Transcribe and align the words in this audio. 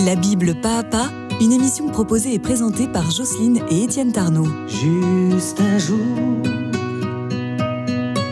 La 0.00 0.16
Bible 0.16 0.54
pas 0.54 0.78
à 0.78 0.82
pas, 0.82 1.10
une 1.40 1.52
émission 1.52 1.88
proposée 1.88 2.34
et 2.34 2.38
présentée 2.38 2.88
par 2.88 3.10
Jocelyne 3.10 3.60
et 3.70 3.84
Étienne 3.84 4.12
Tarnot. 4.12 4.48
Juste 4.66 5.60
un 5.60 5.78
jour 5.78 5.98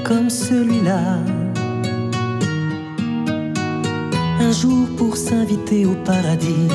comme 0.04 0.28
celui-là. 0.28 1.18
Un 4.40 4.52
jour 4.52 4.88
pour 4.96 5.16
s'inviter 5.16 5.86
au 5.86 5.94
paradis 6.04 6.68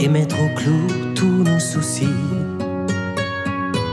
et 0.00 0.08
mettre 0.08 0.36
au 0.42 0.48
clou 0.56 1.12
tous 1.14 1.26
nos 1.26 1.58
soucis. 1.58 2.06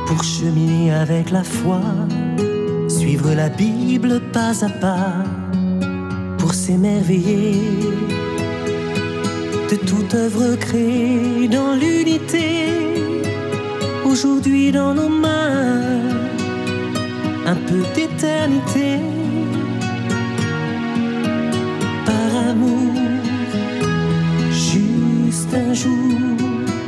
Pour 0.06 0.24
cheminer 0.24 0.94
avec 0.94 1.32
la 1.32 1.44
foi, 1.44 1.82
suivre 2.88 3.34
la 3.34 3.50
Bible 3.50 4.22
pas 4.32 4.64
à 4.64 4.70
pas. 4.70 5.24
Pour 6.38 6.54
s'émerveiller 6.54 7.60
de 9.70 9.76
toute 9.78 10.14
œuvre 10.14 10.56
créée 10.58 11.48
dans 11.48 11.74
l'unité. 11.74 12.68
Aujourd'hui 14.06 14.72
dans 14.72 14.94
nos 14.94 15.10
mains, 15.10 15.82
un 17.46 17.56
peu 17.56 17.82
d'éternité. 17.96 19.00
Par 22.06 22.50
amour, 22.50 22.94
juste 24.52 25.54
un 25.54 25.74
jour. 25.74 25.92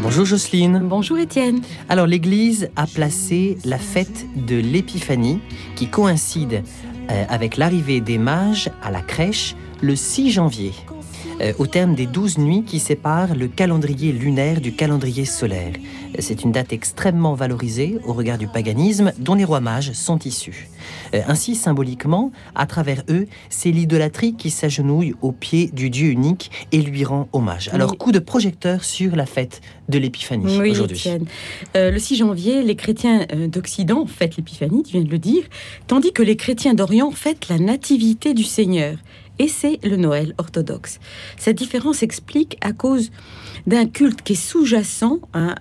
Bonjour 0.04 0.26
Jocelyne. 0.26 0.82
Bonjour 0.84 1.18
Étienne. 1.18 1.62
Alors 1.90 2.06
l'Église 2.06 2.70
a 2.76 2.86
placé 2.86 3.58
la 3.66 3.80
fête 3.80 4.26
de 4.36 4.56
l'Épiphanie 4.56 5.40
qui 5.76 5.88
coïncide 5.88 6.64
euh, 7.10 7.26
avec 7.28 7.58
l'arrivée 7.58 8.02
des 8.02 8.18
mages 8.20 8.70
à 8.84 8.92
la 8.92 9.02
crèche 9.02 9.56
le 9.82 9.96
6 9.96 10.32
janvier. 10.32 10.74
Euh, 11.40 11.54
au 11.60 11.68
terme 11.68 11.94
des 11.94 12.08
douze 12.08 12.40
nuits 12.40 12.64
qui 12.64 12.80
séparent 12.80 13.36
le 13.36 13.48
calendrier 13.48 14.12
lunaire 14.12 14.60
du 14.60 14.74
calendrier 14.74 15.24
solaire. 15.26 15.74
C'est 16.18 16.44
une 16.44 16.52
date 16.52 16.74
extrêmement 16.74 17.36
valorisée 17.36 18.00
au 18.08 18.14
regard 18.14 18.40
du 18.40 18.48
paganisme 18.48 19.14
dont 19.20 19.36
les 19.36 19.44
rois 19.44 19.60
mages 19.60 19.92
sont 19.92 20.18
issus. 20.20 20.68
Euh, 21.14 21.22
Ainsi, 21.28 21.54
symboliquement, 21.54 22.32
à 22.56 22.66
travers 22.66 23.04
eux, 23.10 23.28
c'est 23.50 23.70
l'idolâtrie 23.70 24.34
qui 24.34 24.50
s'agenouille 24.50 25.14
aux 25.22 25.32
pieds 25.32 25.68
du 25.72 25.92
Dieu 25.92 26.10
unique 26.10 26.50
et 26.72 26.82
lui 26.82 27.04
rend 27.04 27.30
hommage. 27.34 27.70
Alors, 27.72 27.92
Oui. 27.92 27.98
coup 27.98 28.12
de 28.12 28.20
projecteur 28.20 28.84
sur 28.84 29.16
la 29.16 29.28
fête 29.28 29.62
de 29.90 30.00
l'Épiphanie 30.00 30.58
Oui, 30.60 30.72
aujourd'hui. 30.72 31.04
Euh, 31.76 31.92
le 31.92 32.00
6 32.00 32.16
janvier, 32.16 32.64
les 32.64 32.76
chrétiens 32.76 33.28
d'Occident 33.48 34.08
fêtent 34.08 34.38
l'Épiphanie, 34.38 34.82
tu 34.82 34.94
viens 34.94 35.04
de 35.04 35.10
le 35.12 35.20
dire, 35.20 35.44
tandis 35.86 36.12
que 36.14 36.24
les 36.24 36.36
chrétiens 36.36 36.74
d'Orient 36.74 37.12
fêtent 37.12 37.48
la 37.50 37.60
nativité 37.60 38.34
du 38.34 38.44
Seigneur. 38.44 38.98
Et 39.40 39.48
c'est 39.48 39.80
le 39.84 39.98
Noël 39.98 40.34
orthodoxe. 40.38 41.00
Cette 41.38 41.58
différence 41.58 41.98
s'explique 41.98 42.58
à 42.62 42.74
cause 42.74 43.12
d'un 43.68 43.86
culte 43.86 44.22
qui 44.22 44.34
est 44.34 44.36
sous-jacent 44.36 45.20
hein, 45.34 45.56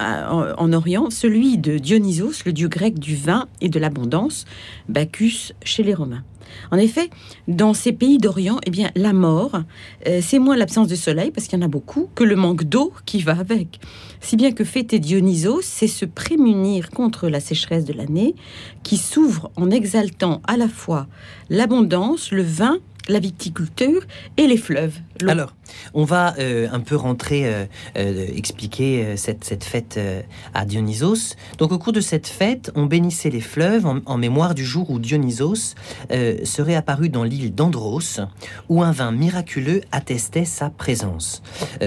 en 0.57 0.73
Orient, 0.73 1.11
celui 1.11 1.59
de 1.59 1.79
Dionysos, 1.79 2.45
le 2.45 2.53
dieu 2.53 2.69
grec 2.69 2.99
du 2.99 3.17
vin 3.17 3.47
et 3.61 3.69
de 3.69 3.79
l'abondance, 3.79 4.45
Bacchus 4.89 5.53
chez 5.63 5.83
les 5.83 5.95
Romains. 5.95 6.25
En 6.71 6.79
effet, 6.79 7.11
dans 7.49 7.75
ces 7.75 7.93
pays 7.93 8.19
d'Orient, 8.19 8.59
eh 8.67 8.71
bien, 8.71 8.91
la 8.95 9.13
mort, 9.13 9.61
euh, 10.07 10.21
c'est 10.23 10.39
moins 10.39 10.57
l'absence 10.57 10.89
de 10.89 10.95
soleil, 10.95 11.31
parce 11.31 11.47
qu'il 11.47 11.59
y 11.59 11.63
en 11.63 11.65
a 11.65 11.69
beaucoup, 11.69 12.09
que 12.15 12.25
le 12.25 12.37
manque 12.37 12.65
d'eau 12.65 12.93
qui 13.05 13.21
va 13.23 13.39
avec. 13.39 13.81
Si 14.21 14.37
bien 14.37 14.53
que 14.53 14.65
fêter 14.65 14.99
Dionysos, 14.99 15.63
c'est 15.63 15.89
se 15.89 16.05
prémunir 16.05 16.91
contre 16.91 17.29
la 17.29 17.41
sécheresse 17.41 17.85
de 17.85 17.93
l'année, 17.93 18.35
qui 18.83 18.97
s'ouvre 18.97 19.51
en 19.57 19.71
exaltant 19.71 20.41
à 20.47 20.57
la 20.57 20.69
fois 20.69 21.07
l'abondance, 21.51 22.31
le 22.31 22.43
vin, 22.43 22.79
la 23.09 23.19
viticulture 23.19 24.03
et 24.37 24.47
les 24.47 24.57
fleuves. 24.57 24.99
Alors, 25.27 25.55
on 25.95 26.05
va 26.05 26.35
euh, 26.39 26.69
un 26.71 26.81
peu 26.81 26.97
rentrer, 26.97 27.47
euh, 27.47 27.65
euh, 27.97 28.27
expliquer 28.35 29.17
cette, 29.17 29.45
cette 29.45 29.65
fête 29.65 29.99
à 30.55 30.65
Dionysos. 30.65 31.37
Donc, 31.59 31.73
au 31.73 31.79
cours 31.79 31.93
de 31.93 32.01
cette 32.01 32.27
fête, 32.27 32.71
on 32.75 32.87
bénissait 32.87 33.31
les 33.31 33.41
fleuves 33.41 33.87
en, 33.87 34.01
en 34.07 34.19
mémoire 34.19 34.55
du 34.55 34.65
jour 34.65 34.91
où 34.91 34.99
Dionysos 34.99 35.75
serait 36.45 36.75
apparu 36.75 37.09
dans 37.09 37.25
l'île 37.25 37.55
d'Andros, 37.55 38.21
où 38.69 38.83
un 38.83 38.93
vin 38.93 39.13
miraculeux 39.13 39.83
attestait 39.93 40.45
sa 40.45 40.71
présence. 40.71 41.43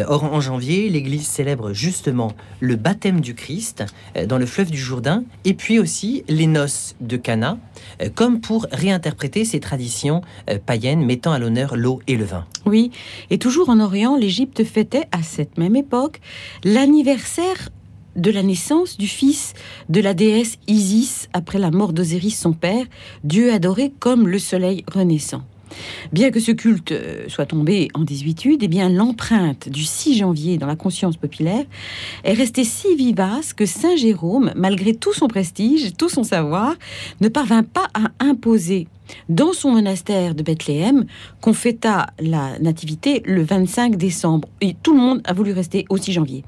Or, 0.07 0.23
en 0.23 0.41
janvier, 0.41 0.89
l'Église 0.89 1.28
célèbre 1.28 1.73
justement 1.73 2.34
le 2.59 2.75
baptême 2.75 3.22
du 3.22 3.35
Christ 3.35 3.84
dans 4.28 4.38
le 4.38 4.45
fleuve 4.45 4.72
du 4.72 4.78
Jourdain, 4.78 5.23
et 5.45 5.53
puis 5.53 5.79
aussi 5.79 6.23
les 6.28 6.47
noces 6.47 6.95
de 7.00 7.18
Cana, 7.18 7.57
comme 8.16 8.41
pour 8.41 8.66
réinterpréter 8.72 9.45
ces 9.45 9.59
traditions 9.59 10.22
païennes 10.66 11.06
mettant 11.06 11.31
à 11.31 11.39
l'honneur 11.39 11.75
l'eau 11.75 12.01
et 12.07 12.16
le 12.16 12.25
vin. 12.25 12.45
Oui, 12.66 12.91
et 13.30 13.38
toujours 13.38 13.69
en 13.69 13.80
Orient, 13.80 14.16
l'Égypte 14.18 14.63
fêtait 14.63 15.07
à 15.12 15.24
cette 15.24 15.57
même 15.57 15.75
époque 15.75 16.19
l'anniversaire 16.63 17.69
de 18.16 18.31
la 18.31 18.44
naissance 18.44 18.97
du 18.97 19.07
fils 19.07 19.53
de 19.88 20.02
la 20.02 20.13
déesse 20.13 20.57
Isis 20.68 21.30
après 21.34 21.59
la 21.59 21.72
mort 21.72 21.94
d'Osiris 21.94 22.40
son 22.40 22.53
père, 22.53 22.85
dieu 23.24 23.53
adoré 23.53 23.94
comme 24.00 24.28
le 24.28 24.40
soleil 24.40 24.84
renaissant. 24.91 25.44
Bien 26.12 26.31
que 26.31 26.40
ce 26.40 26.52
culte 26.52 26.91
euh, 26.91 27.25
soit 27.28 27.46
tombé 27.46 27.90
en 27.94 28.03
désuétude, 28.03 28.63
eh 28.63 28.68
bien 28.68 28.90
l'empreinte 28.90 29.69
du 29.69 29.84
6 29.84 30.18
janvier 30.18 30.57
dans 30.57 30.66
la 30.66 30.75
conscience 30.75 31.18
populaire 31.18 31.66
est 32.24 32.34
restée 32.34 32.63
si 32.63 32.96
vivace 32.96 33.53
que 33.53 33.68
Saint 33.68 33.96
Jérôme, 33.96 34.51
malgré 34.56 34.96
tout 34.96 35.13
son 35.13 35.28
prestige, 35.28 35.94
tout 35.96 36.09
son 36.09 36.24
savoir, 36.24 36.75
ne 37.22 37.30
parvint 37.30 37.63
pas 37.63 37.88
à 37.94 38.09
imposer 38.19 38.88
dans 39.30 39.53
son 39.53 39.72
monastère 39.72 40.36
de 40.36 40.44
Bethléem 40.44 41.06
qu'on 41.42 41.53
fêta 41.53 42.08
la 42.20 42.58
nativité 42.59 43.22
le 43.25 43.44
25 43.44 43.96
décembre. 43.96 44.47
Et 44.62 44.75
tout 44.81 44.94
le 44.94 45.00
monde 45.00 45.22
a 45.25 45.34
voulu 45.34 45.52
rester 45.52 45.86
au 45.90 45.97
6 45.97 46.14
janvier. 46.14 46.44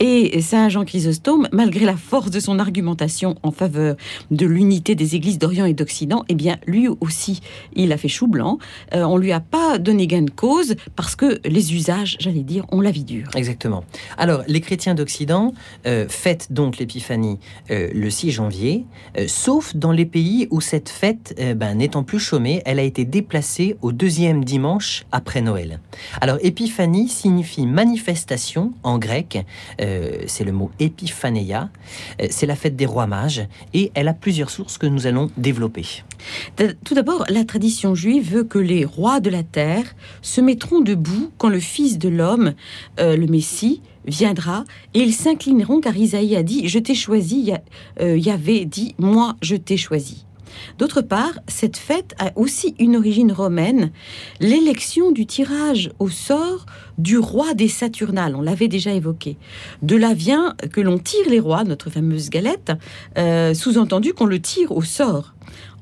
Et 0.00 0.40
Saint 0.40 0.68
Jean 0.68 0.84
Chrysostome, 0.84 1.48
malgré 1.52 1.84
la 1.84 1.96
force 1.96 2.30
de 2.30 2.40
son 2.40 2.58
argumentation 2.58 3.36
en 3.42 3.50
faveur 3.50 3.96
de 4.30 4.46
l'unité 4.46 4.94
des 4.94 5.14
églises 5.14 5.38
d'Orient 5.38 5.66
et 5.66 5.74
d'Occident, 5.74 6.24
eh 6.28 6.34
bien, 6.34 6.58
lui 6.66 6.88
aussi, 7.00 7.40
il 7.74 7.92
a 7.92 7.96
fait 7.96 8.08
chou 8.08 8.26
blanc. 8.26 8.58
Euh, 8.94 9.02
on 9.02 9.16
lui 9.16 9.32
a 9.32 9.40
pas 9.40 9.78
donné 9.78 10.06
gain 10.06 10.22
de 10.22 10.30
cause 10.30 10.76
parce 10.96 11.16
que 11.16 11.40
les 11.44 11.74
usages, 11.74 12.16
j'allais 12.20 12.42
dire, 12.42 12.64
ont 12.72 12.80
la 12.80 12.90
vie 12.90 13.04
dure. 13.04 13.28
Exactement. 13.34 13.84
Alors, 14.16 14.42
les 14.46 14.60
chrétiens 14.60 14.94
d'Occident 14.94 15.52
euh, 15.86 16.06
fêtent 16.08 16.52
donc 16.52 16.78
l'Épiphanie 16.78 17.38
euh, 17.70 17.88
le 17.92 18.10
6 18.10 18.30
janvier, 18.30 18.84
euh, 19.16 19.24
sauf 19.26 19.74
dans 19.76 19.92
les 19.92 20.06
pays 20.06 20.48
où 20.50 20.60
cette 20.60 20.88
fête, 20.88 21.34
euh, 21.38 21.54
ben, 21.54 21.80
plus 22.02 22.18
chômée, 22.18 22.62
elle 22.64 22.78
a 22.78 22.82
été 22.82 23.04
déplacée 23.04 23.76
au 23.82 23.92
deuxième 23.92 24.44
dimanche 24.44 25.04
après 25.12 25.40
Noël. 25.40 25.80
Alors, 26.20 26.38
Épiphanie 26.42 27.08
signifie 27.08 27.66
manifestation 27.66 28.72
en 28.82 28.98
grec, 28.98 29.44
euh, 29.80 30.18
c'est 30.26 30.44
le 30.44 30.52
mot 30.52 30.70
épiphanéia, 30.78 31.70
Euh, 32.20 32.26
c'est 32.30 32.46
la 32.46 32.56
fête 32.56 32.76
des 32.76 32.86
rois 32.86 33.06
mages, 33.06 33.46
et 33.74 33.90
elle 33.94 34.08
a 34.08 34.14
plusieurs 34.14 34.50
sources 34.50 34.78
que 34.78 34.86
nous 34.86 35.06
allons 35.06 35.30
développer. 35.36 35.86
Tout 36.84 36.94
d'abord, 36.94 37.24
la 37.28 37.44
tradition 37.44 37.94
juive 37.94 38.32
veut 38.32 38.44
que 38.44 38.58
les 38.58 38.84
rois 38.84 39.20
de 39.20 39.30
la 39.30 39.42
terre 39.42 39.94
se 40.22 40.40
mettront 40.40 40.80
debout 40.80 41.30
quand 41.38 41.48
le 41.48 41.60
Fils 41.60 41.98
de 41.98 42.08
l'homme, 42.08 42.54
euh, 43.00 43.16
le 43.16 43.26
Messie, 43.26 43.80
viendra, 44.06 44.64
et 44.94 45.00
ils 45.00 45.12
s'inclineront 45.14 45.80
car 45.80 45.96
Isaïe 45.96 46.36
a 46.36 46.42
dit, 46.42 46.68
je 46.68 46.78
t'ai 46.78 46.94
choisi, 46.94 47.40
Ya- 47.40 47.60
Yahvé 48.00 48.64
dit, 48.64 48.94
moi 48.98 49.36
je 49.42 49.56
t'ai 49.56 49.76
choisi. 49.76 50.24
D'autre 50.78 51.02
part, 51.02 51.38
cette 51.46 51.76
fête 51.76 52.14
a 52.18 52.32
aussi 52.36 52.74
une 52.78 52.96
origine 52.96 53.32
romaine, 53.32 53.90
l'élection 54.40 55.10
du 55.12 55.26
tirage 55.26 55.90
au 55.98 56.08
sort 56.08 56.66
du 56.98 57.18
roi 57.18 57.54
des 57.54 57.68
Saturnales, 57.68 58.34
on 58.34 58.42
l'avait 58.42 58.68
déjà 58.68 58.92
évoqué. 58.92 59.36
De 59.82 59.96
là 59.96 60.14
vient 60.14 60.54
que 60.72 60.80
l'on 60.80 60.98
tire 60.98 61.28
les 61.28 61.40
rois, 61.40 61.64
notre 61.64 61.90
fameuse 61.90 62.28
galette, 62.28 62.72
euh, 63.16 63.54
sous-entendu 63.54 64.12
qu'on 64.12 64.26
le 64.26 64.40
tire 64.40 64.72
au 64.72 64.82
sort. 64.82 65.34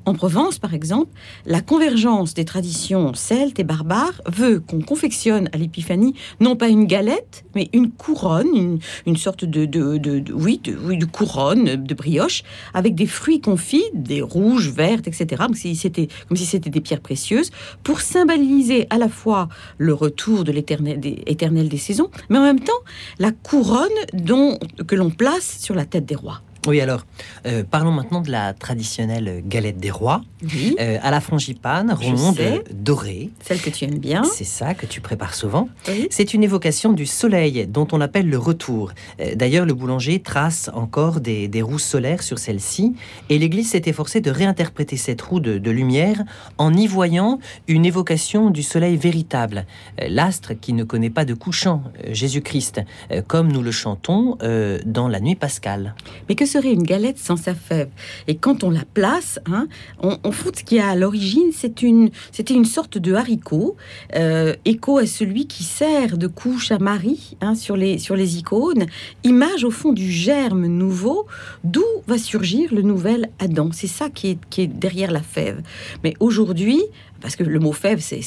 En 0.07 0.15
Provence, 0.15 0.61
par 0.61 0.73
exemple, 0.73 1.11
la 1.47 1.61
convergence 1.61 2.33
des 2.33 2.45
traditions 2.45 3.13
celtes 3.15 3.59
et 3.59 3.65
barbares 3.65 4.23
veut 4.33 4.61
qu'on 4.61 4.81
confectionne 4.81 5.49
à 5.53 5.57
l'épiphanie 5.59 6.15
non 6.39 6.55
pas 6.55 6.69
une 6.69 6.85
galette, 6.87 7.45
mais 7.57 7.69
une 7.73 7.91
couronne, 7.91 8.47
une, 8.55 8.79
une 9.07 9.17
sorte 9.17 9.45
de, 9.45 9.65
de, 9.67 9.99
de- 9.99 10.21
de- 10.21 10.33
oui, 10.33 10.61
de, 10.63 11.05
couronne 11.07 11.75
de 11.85 11.95
brioche 11.95 12.45
avec 12.73 12.95
des 12.95 13.07
fruits 13.07 13.41
confits, 13.41 13.83
des 13.95 14.23
rouges, 14.23 14.71
vertes, 14.71 15.09
etc., 15.09 15.43
comme 15.45 15.55
si 15.55 15.75
c'était 15.75 16.07
comme 16.29 16.37
si 16.37 16.47
c'était 16.47 16.71
des 16.71 16.81
pierres 16.81 17.01
précieuses, 17.01 17.51
pour 17.83 18.01
symboliser 18.01 18.87
à 18.91 18.99
la 18.99 19.09
fois 19.09 19.49
le 19.77 19.93
retour 19.93 20.45
de 20.45 20.53
l'éternel 20.53 21.01
des, 21.01 21.25
des 21.27 21.79
saisons, 21.79 22.11
mais 22.31 22.39
en 22.39 22.43
même 22.43 22.61
temps 22.61 22.73
la 23.19 23.33
couronne 23.33 23.89
dont, 24.13 24.57
que 24.87 24.95
l'on 24.95 25.11
place 25.11 25.59
sur 25.61 25.75
la 25.75 25.85
tête 25.85 26.07
des 26.07 26.15
rois. 26.15 26.43
Oui, 26.67 26.81
alors, 26.81 27.03
euh, 27.47 27.63
parlons 27.69 27.93
maintenant 27.93 28.21
de 28.21 28.31
la 28.31 28.53
traditionnelle 28.53 29.43
galette 29.47 29.79
des 29.79 29.91
rois, 29.91 30.23
Oui, 30.43 30.77
euh, 30.81 30.99
à 31.03 31.11
la 31.11 31.21
frangipane, 31.21 31.93
ronde, 31.93 32.39
dorée. 32.75 33.31
celle 33.43 33.61
que 33.61 33.71
tu 33.71 33.85
aimes 33.85 33.99
bien. 33.99 34.25
C'est 34.25 34.45
ça 34.45 34.75
que 34.75 34.87
tu 34.87 35.01
prépares 35.01 35.35
souvent. 35.35 35.69
Oui. 35.89 36.09
C'est 36.11 36.35
une 36.35 36.43
évocation 36.43 36.93
du 36.93 37.07
soleil 37.07 37.67
dont 37.67 37.87
on 37.93 38.01
appelle 38.01 38.29
le 38.29 38.39
retour. 38.39 38.93
Euh, 39.21 39.35
D'ailleurs, 39.37 39.67
le 39.67 39.75
boulanger 39.75 40.21
trace 40.21 40.71
encore 40.75 41.21
des, 41.21 41.47
des 41.49 41.63
roues 41.63 41.79
solaires 41.79 42.23
sur 42.23 42.39
celle-ci 42.39 42.95
et 43.29 43.39
l'Église 43.39 43.71
s'est 43.71 43.83
efforcée 43.87 44.21
de 44.21 44.31
réinterpréter 44.31 44.97
cette 44.97 45.23
roue 45.23 45.41
de, 45.41 45.59
de 45.59 45.71
lumière 45.71 46.23
en 46.59 46.73
y 46.75 46.87
voyant 46.87 47.39
une 47.69 47.85
évocation 47.87 48.51
du 48.51 48.63
soleil 48.63 48.97
véritable, 48.97 49.67
l'astre 50.09 50.55
qui 50.55 50.73
ne 50.73 50.85
connaît 50.85 51.11
pas 51.11 51.25
de 51.25 51.35
couchant, 51.35 51.83
Jésus-Christ, 52.11 52.81
comme 53.27 53.53
nous 53.53 53.63
le 53.63 53.71
chantons 53.71 54.37
dans 54.85 55.09
la 55.09 55.21
nuit 55.21 55.35
pascale. 55.35 55.95
Mais 56.29 56.35
que 56.35 56.47
une 56.65 56.83
galette 56.83 57.19
sans 57.19 57.37
sa 57.37 57.55
fève. 57.55 57.89
Et 58.27 58.37
quand 58.37 58.65
on 58.65 58.71
la 58.71 58.85
place, 58.95 59.39
hein, 59.47 59.69
on, 60.01 60.33
fout 60.33 60.57
ce 60.57 60.65
qu'il 60.65 60.79
y 60.79 60.81
a 60.81 60.89
à 60.89 60.97
l'origine, 60.97 61.51
c'est 61.53 61.83
une, 61.83 62.11
c'était 62.33 62.55
une 62.55 62.65
sorte 62.65 62.99
de 62.99 63.15
haricot, 63.15 63.77
euh, 64.15 64.55
écho 64.65 64.99
à 64.99 65.07
celui 65.07 65.47
qui 65.47 65.65
sert 65.65 66.19
de 66.19 66.27
couche 66.27 66.71
à 66.71 66.79
Marie 66.79 67.37
hein, 67.41 67.55
sur, 67.55 67.77
les, 67.77 67.99
sur 67.99 68.17
les 68.17 68.39
icônes, 68.39 68.87
image 69.25 69.65
au 69.65 69.71
fond 69.71 69.93
du 69.93 70.11
germe 70.11 70.67
nouveau, 70.67 71.27
d'où 71.65 71.85
va 72.07 72.19
surgir 72.19 72.73
le 72.75 72.83
nouvel 72.83 73.31
Adam. 73.39 73.71
C'est 73.73 73.87
ça 73.87 74.11
qui 74.11 74.31
est, 74.31 74.39
qui 74.51 74.63
est 74.63 74.67
derrière 74.67 75.11
la 75.11 75.23
fève. 75.23 75.63
Mais 76.05 76.15
aujourd'hui, 76.21 76.83
parce 77.21 77.37
que 77.37 77.43
le 77.45 77.59
mot 77.59 77.73
fève, 77.73 78.01
c'est, 78.01 78.21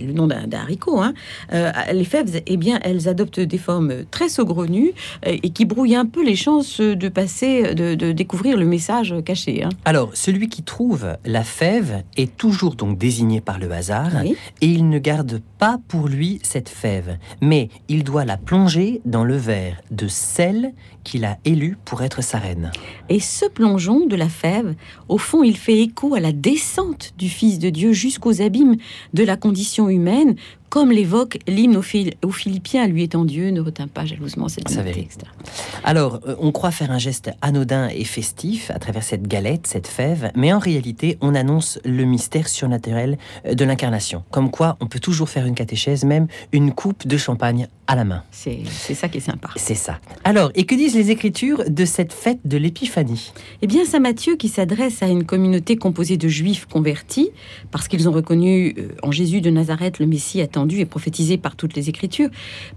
le 0.00 0.12
nom 0.12 0.26
d'un, 0.26 0.50
haricot, 0.52 1.00
hein, 1.00 1.14
euh, 1.52 1.70
les 1.92 2.04
fèves, 2.04 2.42
eh 2.46 2.56
bien, 2.56 2.78
elles 2.82 3.08
adoptent 3.08 3.40
des 3.40 3.58
formes 3.58 4.04
très 4.10 4.28
saugrenues 4.28 4.92
euh, 5.26 5.36
et 5.42 5.50
qui 5.50 5.64
brouillent 5.64 5.96
un 5.96 6.06
peu 6.06 6.24
les 6.24 6.36
chances 6.36 6.80
de 6.80 7.08
passer, 7.08 7.74
de, 7.74 7.94
de 7.94 8.12
découvrir 8.12 8.56
le 8.56 8.66
message 8.66 9.14
caché. 9.24 9.62
hein. 9.64 9.68
Alors, 9.84 10.10
celui 10.14 10.48
qui 10.48 10.62
trouve 10.62 11.16
la 11.24 11.42
fève 11.44 12.02
est 12.16 12.36
toujours 12.36 12.74
donc 12.74 12.98
désigné 12.98 13.40
par 13.40 13.58
le 13.58 13.70
hasard 13.70 14.10
Oui. 14.22 14.36
et 14.60 14.66
il 14.66 14.88
ne 14.88 14.98
garde 14.98 15.40
pas 15.58 15.78
pour 15.88 16.08
lui 16.08 16.40
cette 16.42 16.68
fève, 16.68 17.16
mais 17.40 17.68
il 17.88 18.04
doit 18.04 18.24
la 18.24 18.36
plonger 18.36 19.00
dans 19.04 19.24
le 19.24 19.36
verre 19.36 19.80
de 19.90 20.06
celle 20.08 20.72
qu'il 21.04 21.24
a 21.24 21.38
élue 21.44 21.76
pour 21.84 22.02
être 22.02 22.22
sa 22.22 22.38
reine. 22.38 22.72
Et 23.08 23.20
ce 23.20 23.46
plongeon 23.46 24.06
de 24.06 24.16
la 24.16 24.28
fève, 24.28 24.74
au 25.08 25.18
fond, 25.18 25.42
il 25.42 25.56
fait 25.56 25.78
écho 25.78 26.14
à 26.14 26.20
la 26.20 26.32
descente 26.32 27.12
du 27.16 27.28
Fils 27.28 27.58
de 27.58 27.70
Dieu 27.70 27.92
jusqu'aux 27.92 28.42
abîmes 28.42 28.76
de 29.12 29.22
la 29.22 29.36
condition 29.36 29.88
humaine, 29.88 30.34
comme 30.74 30.90
l'évoque 30.90 31.38
l'hymne 31.46 31.76
aux, 31.76 31.82
Phil- 31.82 32.14
aux 32.24 32.32
Philippiens, 32.32 32.88
lui 32.88 33.04
étant 33.04 33.24
Dieu, 33.24 33.50
ne 33.50 33.60
retint 33.60 33.86
pas 33.86 34.04
jalousement 34.04 34.48
cette 34.48 34.68
vérité. 34.72 35.02
etc. 35.02 35.18
Alors, 35.84 36.18
euh, 36.26 36.34
on 36.40 36.50
croit 36.50 36.72
faire 36.72 36.90
un 36.90 36.98
geste 36.98 37.30
anodin 37.42 37.88
et 37.90 38.02
festif 38.02 38.72
à 38.72 38.80
travers 38.80 39.04
cette 39.04 39.28
galette, 39.28 39.68
cette 39.68 39.86
fève, 39.86 40.32
mais 40.34 40.52
en 40.52 40.58
réalité, 40.58 41.16
on 41.20 41.36
annonce 41.36 41.78
le 41.84 42.02
mystère 42.04 42.48
surnaturel 42.48 43.18
euh, 43.46 43.54
de 43.54 43.64
l'incarnation. 43.64 44.24
Comme 44.32 44.50
quoi, 44.50 44.76
on 44.80 44.88
peut 44.88 44.98
toujours 44.98 45.28
faire 45.28 45.46
une 45.46 45.54
catéchèse, 45.54 46.02
même 46.04 46.26
une 46.50 46.72
coupe 46.72 47.06
de 47.06 47.16
champagne 47.18 47.68
à 47.86 47.94
la 47.94 48.02
main. 48.04 48.24
C'est 48.32 48.60
c'est 48.68 48.94
ça 48.94 49.08
qui 49.08 49.18
est 49.18 49.20
sympa. 49.20 49.50
C'est 49.54 49.76
ça. 49.76 50.00
Alors, 50.24 50.50
et 50.56 50.64
que 50.64 50.74
disent 50.74 50.96
les 50.96 51.12
Écritures 51.12 51.62
de 51.68 51.84
cette 51.84 52.12
fête 52.12 52.40
de 52.44 52.56
l'Épiphanie? 52.56 53.30
Eh 53.62 53.68
bien, 53.68 53.84
Saint 53.84 54.00
Matthieu, 54.00 54.34
qui 54.36 54.48
s'adresse 54.48 55.02
à 55.04 55.06
une 55.06 55.24
communauté 55.24 55.76
composée 55.76 56.16
de 56.16 56.26
juifs 56.26 56.66
convertis, 56.66 57.30
parce 57.70 57.86
qu'ils 57.86 58.08
ont 58.08 58.12
reconnu 58.12 58.74
euh, 58.76 58.88
en 59.04 59.12
Jésus 59.12 59.40
de 59.40 59.50
Nazareth 59.50 60.00
le 60.00 60.06
Messie 60.06 60.40
attendu 60.40 60.63
et 60.72 60.86
prophétisé 60.86 61.38
par 61.38 61.56
toutes 61.56 61.74
les 61.74 61.88
Écritures, 61.88 62.30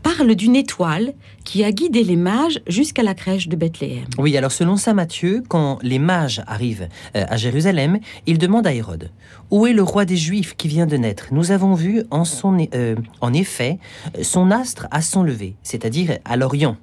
parle 0.04 0.36
d'une 0.36 0.56
étoile 0.56 1.14
qui 1.44 1.64
a 1.64 1.72
guidé 1.72 2.04
les 2.04 2.16
mages 2.16 2.60
jusqu'à 2.68 3.04
la 3.04 3.14
crèche 3.14 3.48
de 3.48 3.56
Bethléem. 3.56 4.06
Oui, 4.18 4.36
alors 4.38 4.52
selon 4.52 4.78
saint 4.78 4.94
Matthieu, 4.94 5.44
quand 5.48 5.80
les 5.82 6.00
mages 6.00 6.42
arrivent 6.48 6.88
euh, 7.16 7.26
à 7.28 7.38
Jérusalem, 7.38 8.00
ils 8.26 8.38
demandent 8.38 8.68
à 8.68 8.74
Hérode 8.74 9.12
Où 9.52 9.68
est 9.68 9.74
le 9.74 9.84
roi 9.84 10.06
des 10.06 10.18
Juifs 10.18 10.56
qui 10.56 10.68
vient 10.68 10.86
de 10.86 10.98
naître? 10.98 11.28
Nous 11.32 11.52
avons 11.52 11.74
vu 11.74 12.04
en, 12.12 12.26
son, 12.26 12.58
euh, 12.74 12.96
en 13.22 13.34
effet 13.34 13.80
euh, 14.18 14.24
son 14.24 14.52
astre 14.52 14.88
à 14.92 15.02
son 15.02 15.24
lever, 15.24 15.56
c'est-à-dire 15.64 16.18
à 16.26 16.38
l'Orient. 16.38 16.78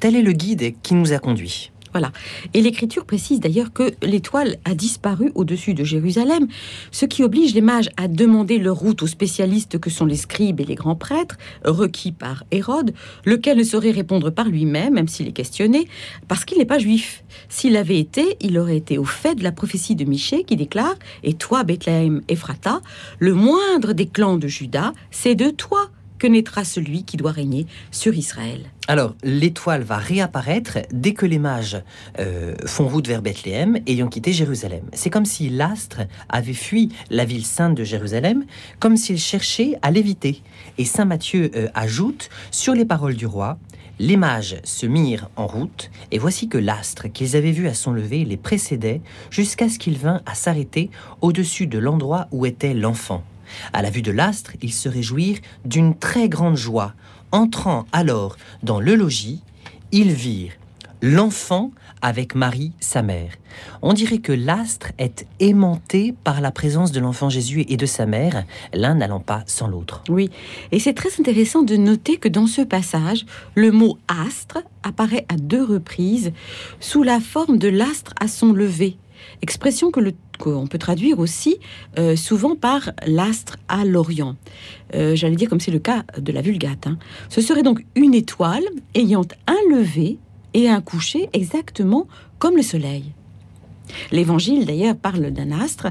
Tel 0.00 0.16
est 0.16 0.22
le 0.22 0.32
guide 0.32 0.74
qui 0.82 0.94
nous 0.94 1.12
a 1.12 1.18
conduits. 1.18 1.71
Et 2.54 2.60
l'Écriture 2.60 3.04
précise 3.04 3.40
d'ailleurs 3.40 3.72
que 3.72 3.92
l'étoile 4.02 4.56
a 4.64 4.74
disparu 4.74 5.32
au-dessus 5.34 5.74
de 5.74 5.84
Jérusalem, 5.84 6.46
ce 6.90 7.06
qui 7.06 7.22
oblige 7.22 7.54
les 7.54 7.60
mages 7.60 7.90
à 7.96 8.08
demander 8.08 8.58
leur 8.58 8.76
route 8.76 9.02
aux 9.02 9.06
spécialistes 9.06 9.78
que 9.78 9.90
sont 9.90 10.06
les 10.06 10.16
scribes 10.16 10.60
et 10.60 10.64
les 10.64 10.74
grands 10.74 10.96
prêtres, 10.96 11.36
requis 11.64 12.12
par 12.12 12.44
Hérode, 12.50 12.94
lequel 13.24 13.58
ne 13.58 13.64
saurait 13.64 13.90
répondre 13.90 14.30
par 14.30 14.48
lui-même, 14.48 14.94
même 14.94 15.08
s'il 15.08 15.28
est 15.28 15.32
questionné, 15.32 15.86
parce 16.28 16.44
qu'il 16.44 16.58
n'est 16.58 16.64
pas 16.64 16.78
juif. 16.78 17.24
S'il 17.48 17.76
avait 17.76 17.98
été, 17.98 18.36
il 18.40 18.58
aurait 18.58 18.76
été 18.76 18.98
au 18.98 19.04
fait 19.04 19.34
de 19.34 19.42
la 19.42 19.52
prophétie 19.52 19.94
de 19.94 20.04
Michée 20.04 20.44
qui 20.44 20.56
déclare 20.56 20.96
Et 21.22 21.34
toi, 21.34 21.64
Bethléem 21.64 22.22
Ephrata, 22.28 22.80
le 23.18 23.34
moindre 23.34 23.92
des 23.92 24.06
clans 24.06 24.36
de 24.36 24.48
Juda, 24.48 24.92
c'est 25.10 25.34
de 25.34 25.50
toi 25.50 25.90
que 26.22 26.28
naîtra 26.28 26.62
celui 26.62 27.02
qui 27.02 27.16
doit 27.16 27.32
régner 27.32 27.66
sur 27.90 28.14
Israël. 28.14 28.60
Alors, 28.86 29.16
l'étoile 29.24 29.82
va 29.82 29.96
réapparaître 29.96 30.78
dès 30.92 31.14
que 31.14 31.26
les 31.26 31.40
mages 31.40 31.82
euh, 32.20 32.54
font 32.64 32.86
route 32.86 33.08
vers 33.08 33.22
Bethléem, 33.22 33.80
ayant 33.88 34.06
quitté 34.06 34.32
Jérusalem. 34.32 34.84
C'est 34.92 35.10
comme 35.10 35.24
si 35.24 35.48
l'astre 35.48 36.02
avait 36.28 36.52
fui 36.52 36.90
la 37.10 37.24
ville 37.24 37.44
sainte 37.44 37.74
de 37.74 37.82
Jérusalem, 37.82 38.44
comme 38.78 38.96
s'il 38.96 39.18
cherchait 39.18 39.76
à 39.82 39.90
l'éviter. 39.90 40.42
Et 40.78 40.84
saint 40.84 41.06
Matthieu 41.06 41.50
euh, 41.56 41.66
ajoute 41.74 42.28
sur 42.52 42.74
les 42.74 42.84
paroles 42.84 43.16
du 43.16 43.26
roi. 43.26 43.58
Les 43.98 44.16
mages 44.16 44.58
se 44.62 44.86
mirent 44.86 45.28
en 45.34 45.48
route, 45.48 45.90
et 46.12 46.18
voici 46.18 46.48
que 46.48 46.58
l'astre 46.58 47.08
qu'ils 47.08 47.34
avaient 47.34 47.50
vu 47.50 47.66
à 47.66 47.74
son 47.74 47.90
lever 47.90 48.24
les 48.24 48.36
précédait 48.36 49.00
jusqu'à 49.30 49.68
ce 49.68 49.80
qu'il 49.80 49.98
vint 49.98 50.20
à 50.26 50.36
s'arrêter 50.36 50.88
au-dessus 51.20 51.66
de 51.66 51.80
l'endroit 51.80 52.28
où 52.30 52.46
était 52.46 52.74
l'enfant. 52.74 53.24
À 53.72 53.82
la 53.82 53.90
vue 53.90 54.02
de 54.02 54.12
l'astre, 54.12 54.52
ils 54.62 54.72
se 54.72 54.88
réjouirent 54.88 55.40
d'une 55.64 55.96
très 55.96 56.28
grande 56.28 56.56
joie. 56.56 56.94
Entrant 57.30 57.86
alors 57.92 58.36
dans 58.62 58.80
le 58.80 58.94
logis, 58.94 59.42
ils 59.90 60.12
virent 60.12 60.52
l'enfant 61.02 61.72
avec 62.00 62.34
Marie, 62.34 62.72
sa 62.80 63.02
mère. 63.02 63.32
On 63.80 63.92
dirait 63.92 64.18
que 64.18 64.32
l'astre 64.32 64.92
est 64.98 65.26
aimanté 65.40 66.14
par 66.24 66.40
la 66.40 66.50
présence 66.50 66.90
de 66.92 67.00
l'enfant 67.00 67.28
Jésus 67.28 67.64
et 67.68 67.76
de 67.76 67.86
sa 67.86 68.06
mère, 68.06 68.44
l'un 68.72 68.94
n'allant 68.94 69.20
pas 69.20 69.44
sans 69.46 69.68
l'autre. 69.68 70.02
Oui, 70.08 70.30
et 70.72 70.78
c'est 70.78 70.94
très 70.94 71.10
intéressant 71.20 71.62
de 71.62 71.76
noter 71.76 72.16
que 72.16 72.28
dans 72.28 72.46
ce 72.46 72.62
passage, 72.62 73.24
le 73.54 73.70
mot 73.70 73.98
astre 74.08 74.58
apparaît 74.82 75.26
à 75.28 75.36
deux 75.36 75.62
reprises 75.62 76.32
sous 76.80 77.02
la 77.02 77.20
forme 77.20 77.58
de 77.58 77.68
l'astre 77.68 78.14
à 78.20 78.26
son 78.26 78.52
lever, 78.52 78.96
expression 79.42 79.90
que 79.90 80.00
qu'on 80.38 80.66
peut 80.66 80.78
traduire 80.78 81.18
aussi 81.18 81.58
euh, 81.98 82.16
souvent 82.16 82.56
par 82.56 82.90
l'astre 83.06 83.58
à 83.68 83.84
l'Orient. 83.84 84.36
Euh, 84.94 85.14
J'allais 85.14 85.36
dire 85.36 85.48
comme 85.48 85.60
c'est 85.60 85.70
le 85.70 85.78
cas 85.78 86.04
de 86.18 86.32
la 86.32 86.42
Vulgate. 86.42 86.86
hein. 86.86 86.98
Ce 87.28 87.40
serait 87.40 87.62
donc 87.62 87.84
une 87.94 88.14
étoile 88.14 88.64
ayant 88.94 89.24
un 89.46 89.58
lever 89.70 90.18
et 90.54 90.68
un 90.68 90.80
coucher 90.80 91.28
exactement 91.32 92.08
comme 92.38 92.56
le 92.56 92.62
Soleil. 92.62 93.04
L'Évangile 94.10 94.66
d'ailleurs 94.66 94.96
parle 94.96 95.30
d'un 95.30 95.52
astre, 95.52 95.88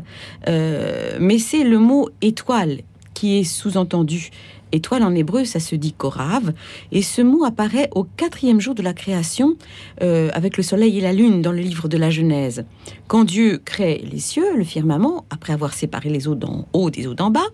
euh, 0.47 1.17
mais 1.19 1.39
c'est 1.39 1.63
le 1.63 1.77
mot 1.79 2.09
étoile 2.21 2.81
qui 3.13 3.37
est 3.37 3.43
sous-entendu. 3.43 4.31
Étoile 4.71 5.03
en 5.03 5.13
hébreu, 5.13 5.45
ça 5.45 5.59
se 5.59 5.75
dit 5.75 5.93
korav, 5.93 6.53
et 6.91 7.01
ce 7.01 7.21
mot 7.21 7.43
apparaît 7.43 7.89
au 7.93 8.03
quatrième 8.03 8.61
jour 8.61 8.75
de 8.75 8.81
la 8.81 8.93
création 8.93 9.55
euh, 10.01 10.29
avec 10.33 10.57
le 10.57 10.63
soleil 10.63 10.97
et 10.97 11.01
la 11.01 11.13
lune 11.13 11.41
dans 11.41 11.51
le 11.51 11.59
livre 11.59 11.87
de 11.87 11.97
la 11.97 12.09
Genèse. 12.09 12.65
Quand 13.07 13.23
Dieu 13.23 13.61
crée 13.63 14.03
les 14.09 14.19
cieux, 14.19 14.55
le 14.55 14.63
firmament, 14.63 15.25
après 15.29 15.53
avoir 15.53 15.73
séparé 15.73 16.09
les 16.09 16.27
eaux 16.27 16.35
d'en 16.35 16.67
haut 16.73 16.89
des 16.89 17.07
eaux 17.07 17.13
d'en 17.13 17.29
bas, 17.29 17.47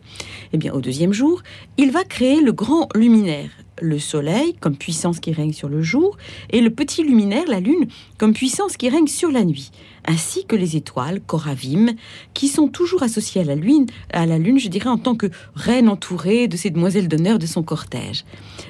eh 0.53 0.57
bien 0.57 0.73
au 0.73 0.81
deuxième 0.81 1.13
jour, 1.13 1.41
il 1.77 1.91
va 1.91 2.03
créer 2.03 2.41
le 2.41 2.51
grand 2.51 2.87
luminaire, 2.95 3.49
le 3.81 3.99
soleil 3.99 4.55
comme 4.59 4.75
puissance 4.75 5.19
qui 5.19 5.31
règne 5.31 5.53
sur 5.53 5.69
le 5.69 5.81
jour, 5.81 6.17
et 6.49 6.61
le 6.61 6.69
petit 6.69 7.03
luminaire, 7.03 7.45
la 7.47 7.59
lune, 7.59 7.87
comme 8.17 8.33
puissance 8.33 8.77
qui 8.77 8.89
règne 8.89 9.07
sur 9.07 9.31
la 9.31 9.43
nuit, 9.43 9.71
ainsi 10.05 10.45
que 10.45 10.55
les 10.55 10.75
étoiles, 10.75 11.21
Koravim, 11.21 11.93
qui 12.33 12.47
sont 12.47 12.67
toujours 12.67 13.03
associées 13.03 13.41
à 13.41 13.45
la 13.45 13.55
lune, 13.55 13.85
à 14.11 14.25
la 14.25 14.37
lune, 14.37 14.59
je 14.59 14.69
dirais, 14.69 14.89
en 14.89 14.97
tant 14.97 15.15
que 15.15 15.27
reine 15.55 15.89
entourée 15.89 16.47
de 16.47 16.57
ces 16.57 16.69
demoiselles 16.69 17.07
d'honneur 17.07 17.39
de 17.39 17.45
son 17.45 17.63
cortège. 17.63 18.25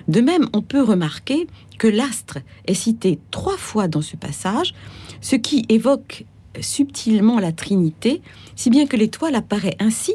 De 0.08 0.22
même, 0.22 0.48
on 0.54 0.62
peut 0.62 0.84
remarquer 0.84 1.48
que 1.78 1.88
l'astre 1.88 2.40
est 2.66 2.74
cité 2.74 3.20
trois 3.32 3.58
fois 3.58 3.88
dans 3.88 4.02
ce 4.02 4.16
passage, 4.16 4.74
ce 5.22 5.36
qui 5.36 5.66
évoque 5.70 6.26
subtilement 6.60 7.40
la 7.40 7.52
Trinité, 7.52 8.22
si 8.56 8.70
bien 8.70 8.88
que 8.88 8.98
l'étoile 8.98 9.36
apparaît 9.36 9.76
ainsi 9.80 10.14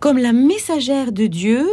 comme 0.00 0.18
la 0.18 0.32
messagère 0.32 1.12
de 1.12 1.26
Dieu, 1.26 1.66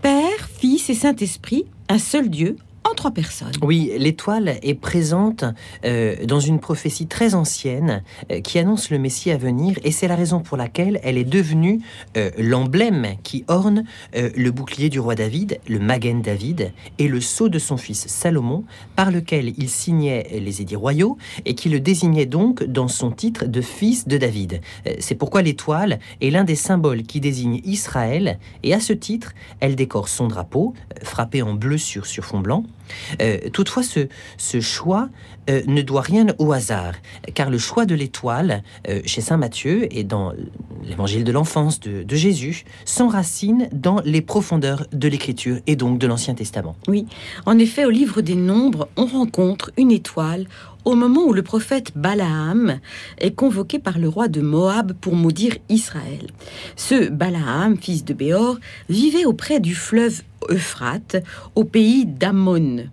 Père, 0.00 0.48
Fils 0.58 0.90
et 0.90 0.94
Saint-Esprit, 0.94 1.66
un 1.88 1.98
seul 1.98 2.28
Dieu, 2.28 2.56
en 2.88 2.94
trois 2.94 3.10
personnes. 3.10 3.52
Oui, 3.62 3.92
l'étoile 3.96 4.58
est 4.62 4.74
présente 4.74 5.44
euh, 5.84 6.16
dans 6.24 6.40
une 6.40 6.58
prophétie 6.58 7.06
très 7.06 7.34
ancienne 7.34 8.02
euh, 8.30 8.40
qui 8.40 8.58
annonce 8.58 8.90
le 8.90 8.98
Messie 8.98 9.30
à 9.30 9.36
venir 9.36 9.78
et 9.84 9.90
c'est 9.92 10.08
la 10.08 10.16
raison 10.16 10.40
pour 10.40 10.56
laquelle 10.56 11.00
elle 11.02 11.16
est 11.16 11.24
devenue 11.24 11.80
euh, 12.16 12.30
l'emblème 12.38 13.06
qui 13.22 13.44
orne 13.48 13.84
le 14.14 14.50
bouclier 14.50 14.88
du 14.88 15.00
roi 15.00 15.14
David, 15.14 15.58
le 15.68 15.78
Magen 15.78 16.22
David 16.22 16.72
et 16.98 17.08
le 17.08 17.20
sceau 17.20 17.48
de 17.48 17.58
son 17.58 17.76
fils 17.76 18.06
Salomon 18.08 18.64
par 18.96 19.10
lequel 19.10 19.52
il 19.58 19.68
signait 19.68 20.26
les 20.32 20.60
édits 20.60 20.76
royaux 20.76 21.16
et 21.44 21.54
qui 21.54 21.68
le 21.68 21.80
désignait 21.80 22.26
donc 22.26 22.62
dans 22.64 22.88
son 22.88 23.10
titre 23.10 23.46
de 23.46 23.60
fils 23.60 24.06
de 24.06 24.16
David. 24.16 24.60
C'est 24.98 25.14
pourquoi 25.14 25.42
l'étoile 25.42 25.98
est 26.20 26.30
l'un 26.30 26.44
des 26.44 26.56
symboles 26.56 27.02
qui 27.02 27.20
désigne 27.20 27.60
Israël 27.64 28.38
et 28.62 28.74
à 28.74 28.80
ce 28.80 28.92
titre, 28.92 29.32
elle 29.60 29.76
décore 29.76 30.08
son 30.08 30.28
drapeau, 30.28 30.74
frappé 31.02 31.42
en 31.42 31.54
bleu 31.54 31.78
sur, 31.78 32.06
sur 32.06 32.24
fond 32.24 32.40
blanc. 32.40 32.64
Euh, 33.20 33.38
toutefois, 33.52 33.82
ce, 33.82 34.60
choix 34.60 35.08
euh, 35.50 35.62
ne 35.66 35.82
doit 35.82 36.02
rien 36.02 36.26
au 36.38 36.52
hasard, 36.52 36.94
car 37.34 37.50
le 37.50 37.58
choix 37.58 37.86
de 37.86 37.94
l'étoile 37.94 38.62
euh, 38.88 39.00
chez 39.04 39.20
Saint 39.20 39.36
Matthieu 39.36 39.86
et 39.96 40.04
dans 40.04 40.32
l'évangile 40.84 41.24
de 41.24 41.32
l'enfance 41.32 41.80
de, 41.80 42.02
de 42.02 42.16
Jésus 42.16 42.64
s'enracine 42.84 43.68
dans 43.72 44.00
les 44.04 44.20
profondeurs 44.20 44.86
de 44.92 45.08
l'Écriture 45.08 45.58
et 45.66 45.76
donc 45.76 45.98
de 45.98 46.06
l'Ancien 46.06 46.34
Testament. 46.34 46.76
En 47.46 47.58
effet, 47.58 47.84
au 47.84 47.90
livre 47.90 48.20
des 48.20 48.34
Nombres, 48.34 48.88
on 48.96 49.06
rencontre 49.06 49.72
une 49.76 49.92
étoile 49.92 50.46
au 50.84 50.94
moment 50.94 51.22
où 51.22 51.32
le 51.32 51.42
prophète 51.42 51.92
Balaam 51.94 52.80
est 53.18 53.34
convoqué 53.34 53.78
par 53.78 53.98
le 53.98 54.08
roi 54.08 54.28
de 54.28 54.40
Moab 54.40 54.92
pour 55.00 55.14
maudire 55.14 55.56
Israël. 55.68 56.30
Ce 56.76 57.08
Balaam, 57.08 57.76
fils 57.76 58.04
de 58.04 58.14
Béor, 58.14 58.58
vivait 58.88 59.24
auprès 59.24 59.60
du 59.60 59.74
fleuve 59.74 60.22
Euphrate, 60.50 61.16
au 61.54 61.64
pays 61.64 62.06
d'Ammon. 62.06 62.88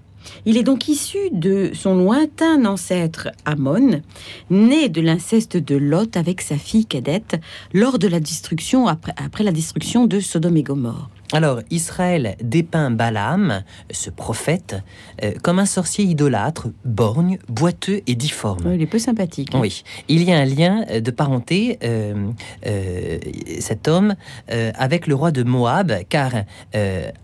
Il 0.46 0.58
est 0.58 0.63
donc 0.63 0.88
issu 0.88 1.18
de 1.32 1.72
son 1.74 1.96
lointain 1.96 2.65
ancêtre 2.65 3.29
Ammon, 3.46 4.01
né 4.50 4.89
de 4.89 5.01
l'inceste 5.01 5.58
de 5.58 5.75
Lot 5.75 6.18
avec 6.18 6.41
sa 6.41 6.58
fille 6.58 6.86
cadette 6.86 7.39
lors 7.74 8.00
de 8.00 8.08
la 8.08 8.20
destruction 8.20 8.88
après, 8.88 9.13
après 9.18 9.44
la 9.44 9.51
destruction 9.51 10.06
de 10.06 10.20
Sodome 10.20 10.58
et 10.58 10.63
Gomorre. 10.63 11.10
Alors, 11.31 11.59
Israël 11.69 12.36
dépeint 12.41 12.89
Balaam, 12.89 13.62
ce 13.91 14.09
prophète, 14.09 14.77
euh, 15.24 15.33
comme 15.43 15.59
un 15.59 15.67
sorcier 15.67 16.03
idolâtre, 16.03 16.69
borgne, 16.86 17.38
boiteux 17.48 18.01
et 18.07 18.15
difforme. 18.15 18.74
Il 18.74 18.81
est 18.81 18.88
peu 18.88 18.98
sympathique. 18.98 19.53
hein. 19.53 19.59
Oui, 19.62 19.83
il 20.07 20.24
y 20.24 20.31
a 20.31 20.38
un 20.39 20.45
lien 20.45 20.86
euh, 20.89 21.01
de 21.01 21.12
parenté, 21.12 21.77
euh, 21.83 22.31
euh, 22.65 23.19
cet 23.59 23.88
homme, 23.88 24.15
avec 24.48 25.05
le 25.05 25.13
roi 25.13 25.31
de 25.31 25.43
Moab, 25.43 25.91
car 26.09 26.31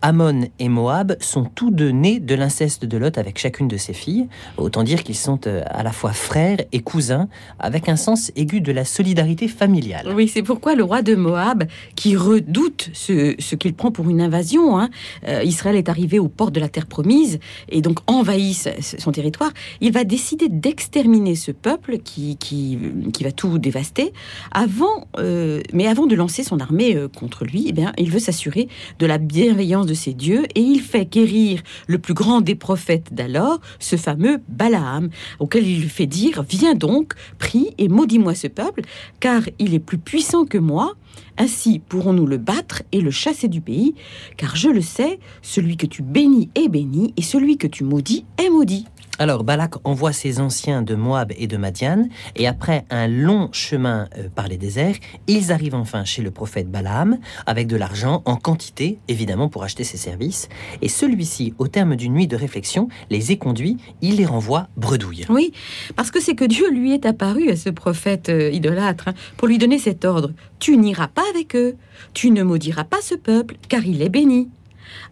Ammon 0.01 0.47
et 0.59 0.69
Moab 0.69 1.15
sont 1.19 1.45
tous 1.45 1.71
deux 1.71 1.89
nés 1.89 2.19
de 2.19 2.35
l'inceste 2.35 2.85
de 2.85 2.97
Lot 2.97 3.17
avec 3.17 3.39
chacune 3.39 3.67
de 3.67 3.77
ses 3.77 3.93
filles. 3.93 4.27
Autant 4.57 4.83
dire 4.83 5.03
qu'ils 5.03 5.15
sont 5.15 5.39
à 5.65 5.81
la 5.81 5.91
fois 5.91 6.11
frères 6.13 6.57
et 6.71 6.81
cousins, 6.81 7.27
avec 7.59 7.89
un 7.89 7.95
sens 7.95 8.31
aigu 8.35 8.61
de 8.61 8.71
la 8.71 8.85
solidarité 8.85 9.47
familiale. 9.47 10.11
Oui, 10.13 10.27
c'est 10.27 10.43
pourquoi 10.43 10.75
le 10.75 10.83
roi 10.83 11.01
de 11.01 11.15
Moab, 11.15 11.63
qui 11.95 12.15
redoute 12.15 12.89
ce, 12.93 13.35
ce 13.39 13.55
qu'il 13.55 13.73
prend 13.73 13.91
pour 13.95 14.09
une 14.09 14.19
invasion, 14.19 14.77
hein, 14.77 14.89
euh, 15.25 15.41
Israël 15.45 15.77
est 15.77 15.87
arrivé 15.87 16.19
aux 16.19 16.27
portes 16.27 16.53
de 16.53 16.59
la 16.59 16.67
terre 16.67 16.85
promise 16.85 17.39
et 17.69 17.81
donc 17.81 17.99
envahit 18.07 18.69
son 18.81 19.13
territoire, 19.13 19.51
il 19.79 19.93
va 19.93 20.03
décider 20.03 20.49
d'exterminer 20.49 21.35
ce 21.35 21.51
peuple 21.51 21.99
qui, 21.99 22.35
qui, 22.35 22.77
va 23.23 23.31
tout 23.31 23.57
dévaster. 23.57 24.11
Avant, 24.51 25.07
euh, 25.17 25.61
mais 25.71 25.87
avant 25.87 26.07
de 26.07 26.15
lancer 26.15 26.43
son 26.43 26.59
armée 26.59 26.93
euh, 26.97 27.07
contre 27.07 27.45
lui, 27.45 27.67
eh 27.69 27.71
bien, 27.71 27.93
il 27.97 28.11
veut 28.11 28.19
s'assurer 28.19 28.67
de 28.99 29.05
la 29.05 29.17
bienveillance 29.17 29.85
de 29.85 29.93
ses 29.93 30.13
dieux 30.13 30.43
et 30.55 30.59
il 30.59 30.81
fait 30.81 31.09
guérir 31.09 31.61
le 31.87 31.97
plus 31.97 32.13
grand 32.13 32.41
des 32.41 32.55
prophètes 32.55 33.13
d'alors, 33.13 33.61
ce 33.79 33.95
fameux 33.95 34.41
Balaam, 34.49 35.09
auquel 35.39 35.65
il 35.65 35.89
fait 35.89 36.05
dire 36.05 36.43
Viens 36.49 36.75
donc, 36.75 37.13
prie 37.39 37.69
et 37.77 37.87
maudis-moi 37.87 38.35
ce 38.35 38.47
peuple, 38.47 38.81
car 39.21 39.43
il 39.57 39.73
est 39.73 39.79
plus 39.79 39.99
puissant 39.99 40.43
que 40.43 40.57
moi. 40.57 40.95
Ainsi 41.37 41.79
pourrons-nous 41.79 42.25
le 42.25 42.37
battre 42.37 42.83
et 42.91 43.01
le 43.01 43.11
chasser 43.11 43.47
du 43.47 43.61
pays, 43.61 43.95
car 44.37 44.55
je 44.55 44.69
le 44.69 44.81
sais, 44.81 45.19
celui 45.41 45.77
que 45.77 45.85
tu 45.85 46.01
bénis 46.01 46.49
est 46.55 46.69
béni, 46.69 47.13
et 47.17 47.21
celui 47.21 47.57
que 47.57 47.67
tu 47.67 47.83
maudis 47.83 48.25
est 48.37 48.49
maudit. 48.49 48.85
Alors 49.17 49.45
Balak 49.45 49.75
envoie 49.85 50.11
ses 50.11 50.41
anciens 50.41 50.81
de 50.81 50.93
Moab 50.93 51.31
et 51.37 51.47
de 51.47 51.55
Madian, 51.55 52.09
et 52.35 52.47
après 52.47 52.85
un 52.89 53.07
long 53.07 53.49
chemin 53.53 54.09
euh, 54.17 54.27
par 54.33 54.49
les 54.49 54.57
déserts, 54.57 54.95
ils 55.27 55.53
arrivent 55.53 55.75
enfin 55.75 56.03
chez 56.03 56.21
le 56.21 56.31
prophète 56.31 56.69
Balaam, 56.69 57.19
avec 57.45 57.67
de 57.67 57.77
l'argent 57.77 58.21
en 58.25 58.35
quantité, 58.35 58.99
évidemment 59.07 59.47
pour 59.47 59.63
acheter 59.63 59.85
ses 59.85 59.97
services, 59.97 60.49
et 60.81 60.89
celui-ci, 60.89 61.53
au 61.59 61.69
terme 61.69 61.95
d'une 61.95 62.13
nuit 62.13 62.27
de 62.27 62.35
réflexion, 62.35 62.89
les 63.09 63.31
éconduit, 63.31 63.77
il 64.01 64.17
les 64.17 64.25
renvoie 64.25 64.67
bredouille. 64.75 65.25
Oui, 65.29 65.53
parce 65.95 66.11
que 66.11 66.19
c'est 66.19 66.35
que 66.35 66.45
Dieu 66.45 66.69
lui 66.69 66.93
est 66.93 67.05
apparu 67.05 67.49
à 67.49 67.55
ce 67.55 67.69
prophète 67.69 68.27
euh, 68.27 68.51
idolâtre 68.51 69.07
hein, 69.07 69.13
pour 69.37 69.47
lui 69.47 69.57
donner 69.57 69.79
cet 69.79 70.03
ordre. 70.03 70.31
Tu 70.59 70.75
n'iras 70.77 71.07
pas 71.07 71.23
avec 71.29 71.55
eux, 71.55 71.77
tu 72.13 72.31
ne 72.31 72.43
maudiras 72.43 72.83
pas 72.83 73.01
ce 73.01 73.15
peuple, 73.15 73.55
car 73.69 73.85
il 73.85 74.01
est 74.01 74.09
béni. 74.09 74.49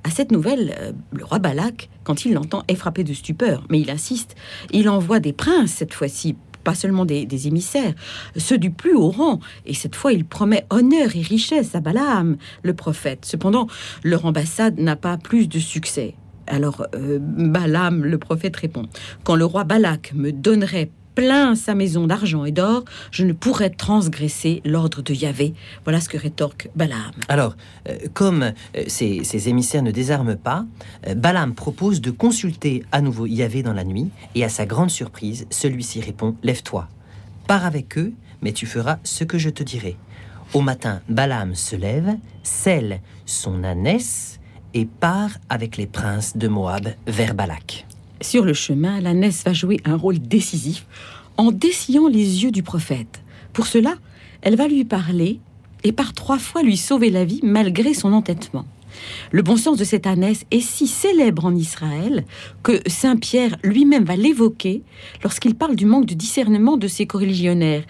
À 0.03 0.09
cette 0.09 0.31
nouvelle, 0.31 0.75
euh, 0.79 0.91
le 1.11 1.23
roi 1.23 1.39
Balak, 1.39 1.89
quand 2.03 2.25
il 2.25 2.33
l'entend, 2.33 2.63
est 2.67 2.75
frappé 2.75 3.03
de 3.03 3.13
stupeur, 3.13 3.63
mais 3.69 3.79
il 3.79 3.89
insiste. 3.89 4.35
Il 4.71 4.89
envoie 4.89 5.19
des 5.19 5.33
princes 5.33 5.71
cette 5.71 5.93
fois-ci, 5.93 6.35
pas 6.63 6.75
seulement 6.75 7.05
des, 7.05 7.47
émissaires, 7.47 7.93
ceux 8.37 8.57
du 8.57 8.71
plus 8.71 8.95
haut 8.95 9.09
rang, 9.09 9.39
et 9.65 9.73
cette 9.73 9.95
fois 9.95 10.13
il 10.13 10.25
promet 10.25 10.65
honneur 10.69 11.15
et 11.15 11.21
richesse 11.21 11.75
à 11.75 11.81
Balaam, 11.81 12.37
le 12.63 12.73
prophète. 12.73 13.25
Cependant, 13.25 13.67
leur 14.03 14.25
ambassade 14.25 14.79
n'a 14.79 14.95
pas 14.95 15.17
plus 15.17 15.47
de 15.47 15.59
succès. 15.59 16.15
Alors 16.47 16.85
euh, 16.95 17.19
Balaam, 17.21 18.03
le 18.03 18.17
prophète, 18.17 18.55
répond 18.57 18.83
Quand 19.23 19.35
le 19.35 19.45
roi 19.45 19.63
Balak 19.63 20.13
me 20.13 20.31
donnerait 20.31 20.91
plein 21.15 21.55
sa 21.55 21.75
maison 21.75 22.07
d'argent 22.07 22.45
et 22.45 22.51
d'or, 22.51 22.83
je 23.11 23.23
ne 23.23 23.33
pourrais 23.33 23.69
transgresser 23.69 24.61
l'ordre 24.65 25.01
de 25.01 25.13
Yahvé. 25.13 25.53
Voilà 25.83 25.99
ce 25.99 26.09
que 26.09 26.17
rétorque 26.17 26.69
Balaam. 26.75 27.13
Alors, 27.27 27.55
euh, 27.87 27.97
comme 28.13 28.43
euh, 28.43 28.83
ces 28.87 29.49
émissaires 29.49 29.83
ne 29.83 29.91
désarment 29.91 30.37
pas, 30.37 30.65
euh, 31.07 31.15
Balaam 31.15 31.53
propose 31.53 32.01
de 32.01 32.11
consulter 32.11 32.83
à 32.91 33.01
nouveau 33.01 33.25
Yahvé 33.25 33.63
dans 33.63 33.73
la 33.73 33.83
nuit, 33.83 34.09
et 34.35 34.43
à 34.43 34.49
sa 34.49 34.65
grande 34.65 34.89
surprise, 34.89 35.45
celui-ci 35.49 36.01
répond 36.01 36.35
Lève-toi, 36.43 36.87
pars 37.47 37.65
avec 37.65 37.97
eux, 37.97 38.13
mais 38.41 38.51
tu 38.51 38.65
feras 38.65 38.97
ce 39.03 39.23
que 39.23 39.37
je 39.37 39.49
te 39.49 39.63
dirai. 39.63 39.97
Au 40.53 40.61
matin, 40.61 41.01
Balaam 41.09 41.55
se 41.55 41.75
lève, 41.75 42.15
scelle 42.43 42.99
son 43.25 43.63
ânesse 43.63 44.39
et 44.73 44.85
part 44.85 45.31
avec 45.49 45.77
les 45.77 45.87
princes 45.87 46.37
de 46.37 46.47
Moab 46.47 46.89
vers 47.07 47.33
Balak. 47.33 47.85
Sur 48.23 48.45
le 48.45 48.53
chemin, 48.53 49.01
l'ânesse 49.01 49.43
va 49.43 49.51
jouer 49.51 49.81
un 49.83 49.97
rôle 49.97 50.17
décisif 50.17 50.85
en 51.35 51.51
dessillant 51.51 52.07
les 52.07 52.43
yeux 52.43 52.51
du 52.51 52.63
prophète. 52.63 53.21
Pour 53.51 53.67
cela, 53.67 53.95
elle 54.41 54.55
va 54.55 54.69
lui 54.69 54.85
parler 54.85 55.39
et 55.83 55.91
par 55.91 56.13
trois 56.13 56.39
fois 56.39 56.63
lui 56.63 56.77
sauver 56.77 57.09
la 57.09 57.25
vie 57.25 57.41
malgré 57.43 57.93
son 57.93 58.13
entêtement. 58.13 58.65
Le 59.31 59.41
bon 59.41 59.57
sens 59.57 59.77
de 59.77 59.83
cette 59.83 60.07
ânesse 60.07 60.45
est 60.51 60.61
si 60.61 60.87
célèbre 60.87 61.43
en 61.43 61.53
Israël 61.53 62.23
que 62.63 62.79
Saint 62.87 63.17
Pierre 63.17 63.57
lui-même 63.61 64.05
va 64.05 64.15
l'évoquer 64.15 64.83
lorsqu'il 65.21 65.55
parle 65.55 65.75
du 65.75 65.85
manque 65.85 66.05
de 66.05 66.13
discernement 66.13 66.77
de 66.77 66.87
ses 66.87 67.05
coreligionnaires. 67.05 67.83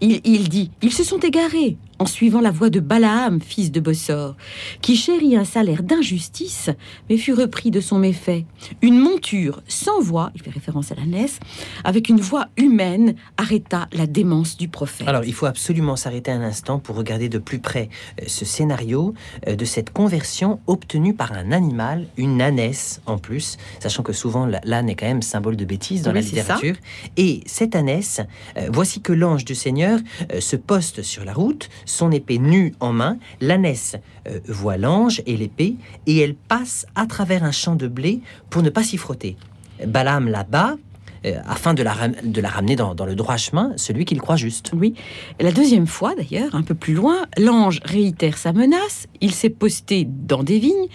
Il, 0.00 0.20
il 0.24 0.48
dit 0.48 0.72
Ils 0.82 0.92
se 0.92 1.04
sont 1.04 1.20
égarés 1.20 1.76
en 1.98 2.06
suivant 2.06 2.40
la 2.40 2.50
voie 2.50 2.70
de 2.70 2.80
Balaam, 2.80 3.40
fils 3.40 3.72
de 3.72 3.80
Bossor, 3.80 4.36
qui 4.82 4.96
chérit 4.96 5.36
un 5.36 5.44
salaire 5.44 5.82
d'injustice, 5.82 6.70
mais 7.08 7.16
fut 7.16 7.32
repris 7.32 7.70
de 7.70 7.80
son 7.80 7.98
méfait. 7.98 8.44
Une 8.82 8.98
monture 8.98 9.62
sans 9.66 10.00
voix, 10.00 10.30
il 10.34 10.42
fait 10.42 10.50
référence 10.50 10.92
à 10.92 10.94
l'ânesse, 10.94 11.40
avec 11.84 12.08
une 12.08 12.20
voix 12.20 12.46
humaine, 12.56 13.14
arrêta 13.36 13.88
la 13.92 14.06
démence 14.06 14.56
du 14.56 14.68
prophète. 14.68 15.08
Alors, 15.08 15.24
il 15.24 15.32
faut 15.34 15.46
absolument 15.46 15.96
s'arrêter 15.96 16.30
un 16.30 16.42
instant 16.42 16.78
pour 16.78 16.96
regarder 16.96 17.28
de 17.28 17.38
plus 17.38 17.58
près 17.58 17.88
euh, 18.20 18.24
ce 18.26 18.44
scénario 18.44 19.14
euh, 19.46 19.56
de 19.56 19.64
cette 19.64 19.90
conversion 19.92 20.60
obtenue 20.66 21.14
par 21.14 21.32
un 21.32 21.52
animal, 21.52 22.06
une 22.16 22.40
ânesse 22.40 23.00
en 23.06 23.18
plus, 23.18 23.56
sachant 23.80 24.02
que 24.02 24.12
souvent 24.12 24.46
l'âne 24.64 24.88
est 24.88 24.94
quand 24.94 25.06
même 25.06 25.22
symbole 25.22 25.56
de 25.56 25.64
bêtise 25.64 26.02
dans 26.02 26.12
Oui, 26.12 26.20
la 26.20 26.20
littérature. 26.20 26.76
Et 27.16 27.40
cette 27.46 27.74
ânesse, 27.74 28.20
euh, 28.56 28.68
voici 28.72 29.00
que 29.00 29.12
l'ange 29.12 29.44
du 29.44 29.54
Seigneur 29.54 29.98
se 30.38 30.56
poste 30.56 31.02
sur 31.02 31.24
la 31.24 31.32
route, 31.32 31.68
son 31.88 32.10
épée 32.12 32.38
nue 32.38 32.74
en 32.80 32.92
main. 32.92 33.18
L'ânesse 33.40 33.96
euh, 34.28 34.40
voit 34.46 34.76
l'ange 34.76 35.22
et 35.26 35.36
l'épée, 35.36 35.76
et 36.06 36.18
elle 36.18 36.34
passe 36.34 36.86
à 36.94 37.06
travers 37.06 37.44
un 37.44 37.52
champ 37.52 37.74
de 37.74 37.88
blé 37.88 38.20
pour 38.50 38.62
ne 38.62 38.70
pas 38.70 38.82
s'y 38.82 38.96
frotter. 38.96 39.36
Balaam 39.86 40.28
la 40.28 40.44
bat. 40.44 40.76
Euh, 41.26 41.38
afin 41.46 41.74
de 41.74 41.82
la, 41.82 41.92
ram- 41.92 42.14
de 42.22 42.40
la 42.40 42.48
ramener 42.48 42.76
dans, 42.76 42.94
dans 42.94 43.06
le 43.06 43.14
droit 43.14 43.36
chemin, 43.36 43.72
celui 43.76 44.04
qu'il 44.04 44.20
croit 44.20 44.36
juste. 44.36 44.72
Oui. 44.74 44.94
Et 45.38 45.44
la 45.44 45.52
deuxième 45.52 45.86
fois, 45.86 46.14
d'ailleurs, 46.14 46.54
un 46.54 46.62
peu 46.62 46.74
plus 46.74 46.94
loin, 46.94 47.26
l'ange 47.36 47.80
réitère 47.84 48.38
sa 48.38 48.52
menace. 48.52 49.06
Il 49.20 49.32
s'est 49.32 49.50
posté 49.50 50.06
dans 50.08 50.42
des 50.42 50.58
vignes 50.58 50.86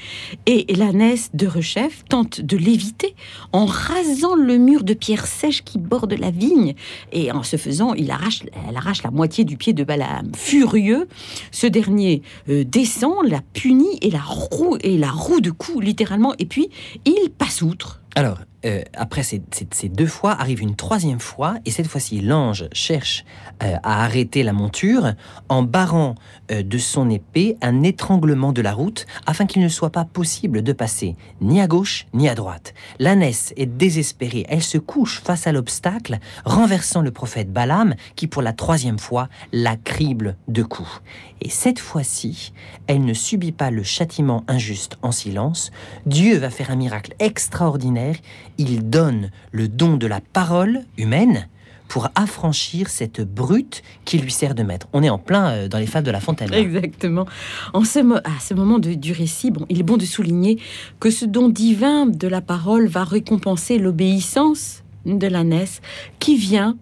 et 0.46 0.66
l'ânesse 0.74 1.30
de 1.34 1.48
Rechef 1.48 2.04
tente 2.10 2.42
de 2.42 2.58
l'éviter 2.58 3.16
en 3.52 3.66
rasant 3.66 4.36
le 4.36 4.58
mur 4.58 4.84
de 4.84 4.94
pierre 4.94 5.28
sèche 5.28 5.64
qui 5.64 5.78
borde 5.78 6.14
la 6.14 6.32
vigne. 6.32 6.74
Et 7.12 7.32
en 7.32 7.44
ce 7.44 7.58
faisant, 7.58 7.94
il 7.94 8.12
arrache, 8.12 8.44
elle 8.70 8.78
arrache 8.78 9.04
la 9.04 9.12
moitié 9.12 9.44
du 9.44 9.58
pied 9.58 9.74
de 9.74 9.84
Balaam. 9.84 10.32
Furieux, 10.36 11.08
ce 11.52 11.68
dernier 11.68 12.22
euh, 12.50 12.64
descend, 12.64 13.26
la 13.26 13.42
punit 13.54 13.98
et 14.02 14.10
la 14.10 14.22
roue, 14.22 14.78
et 14.82 14.98
la 14.98 15.12
roue 15.12 15.42
de 15.42 15.52
coups, 15.52 15.84
littéralement. 15.84 16.34
Et 16.40 16.46
puis, 16.46 16.70
il 17.06 17.30
passe 17.30 17.62
outre. 17.62 18.02
Alors, 18.16 18.40
euh, 18.66 18.82
après 18.94 19.24
ces, 19.24 19.42
deux 19.90 20.08
fois, 20.08 20.32
arrive 20.32 20.62
une 20.62 20.76
troisième 20.76 21.20
fois, 21.20 21.56
et 21.66 21.72
cette 21.72 21.88
fois-ci, 21.88 22.22
l'ange 22.22 22.68
cherche 22.72 23.26
euh, 23.62 23.76
à 23.84 24.04
arrêter 24.04 24.44
la 24.44 24.54
monture 24.54 25.14
en 25.50 25.64
barrant 25.64 26.16
euh, 26.52 26.64
de 26.64 26.78
son 26.78 27.10
épée 27.10 27.58
un 27.62 27.84
étranglement 27.84 28.54
de 28.54 28.62
la 28.62 28.74
route, 28.74 29.06
afin 29.26 29.46
qu'il 29.46 29.62
ne 29.62 29.68
soit 29.68 29.92
pas 29.92 30.06
possible 30.06 30.62
de 30.62 30.74
passer 30.74 31.16
ni 31.42 31.62
à 31.62 31.68
gauche 31.68 32.08
ni 32.14 32.30
à 32.30 32.36
droite. 32.36 32.74
L'ânesse 33.00 33.54
est 33.58 33.66
désespérée, 33.66 34.46
elle 34.48 34.64
se 34.64 34.78
couche 34.78 35.22
face 35.22 35.48
à 35.48 35.52
l'obstacle, 35.52 36.20
renversant 36.46 37.02
le 37.02 37.12
prophète 37.12 37.52
Balaam, 37.52 37.96
qui 38.16 38.28
pour 38.28 38.42
la 38.42 38.54
troisième 38.54 39.00
fois 39.00 39.30
la 39.52 39.76
crible 39.76 40.38
de 40.48 40.64
coups. 40.64 41.02
Et 41.42 41.50
cette 41.50 41.80
fois-ci, 41.80 42.54
elle 42.88 43.04
ne 43.04 43.14
subit 43.14 43.52
pas 43.52 43.70
le 43.70 43.84
châtiment 43.84 44.46
injuste 44.48 44.98
en 45.02 45.12
silence. 45.12 45.72
Dieu 46.06 46.38
va 46.38 46.50
faire 46.50 46.72
un 46.72 46.78
miracle 46.78 47.14
extraordinaire. 47.20 48.16
Il 48.58 48.90
donne 48.90 49.32
le 49.52 49.68
don 49.68 49.98
de 49.98 50.08
la 50.08 50.22
parole 50.22 50.82
humaine 50.98 51.48
pour 51.88 52.10
affranchir 52.16 52.90
cette 52.90 53.22
brute 53.22 53.84
qui 54.04 54.18
lui 54.18 54.32
sert 54.32 54.56
de 54.56 54.64
maître. 54.64 54.88
On 54.94 55.04
est 55.04 55.10
en 55.10 55.20
plein 55.20 55.52
euh, 55.52 55.68
dans 55.68 55.78
les 55.78 55.86
fables 55.86 56.08
de 56.08 56.12
La 56.12 56.20
Fontaine. 56.20 56.52
Exactement. 56.54 57.28
En 57.74 57.82
à 57.82 57.86
ce 57.86 58.54
moment 58.54 58.80
du 58.80 59.12
récit, 59.12 59.52
bon, 59.52 59.66
il 59.70 59.80
est 59.80 59.84
bon 59.84 59.98
de 59.98 60.06
souligner 60.06 60.60
que 61.00 61.12
ce 61.12 61.26
don 61.26 61.50
divin 61.50 62.08
de 62.08 62.28
la 62.28 62.42
parole 62.42 62.88
va 62.88 63.04
récompenser 63.04 63.78
l'obéissance 63.78 64.84
de 65.06 65.28
l'ânesse 65.28 65.82
qui 66.20 66.36
vient 66.36 66.78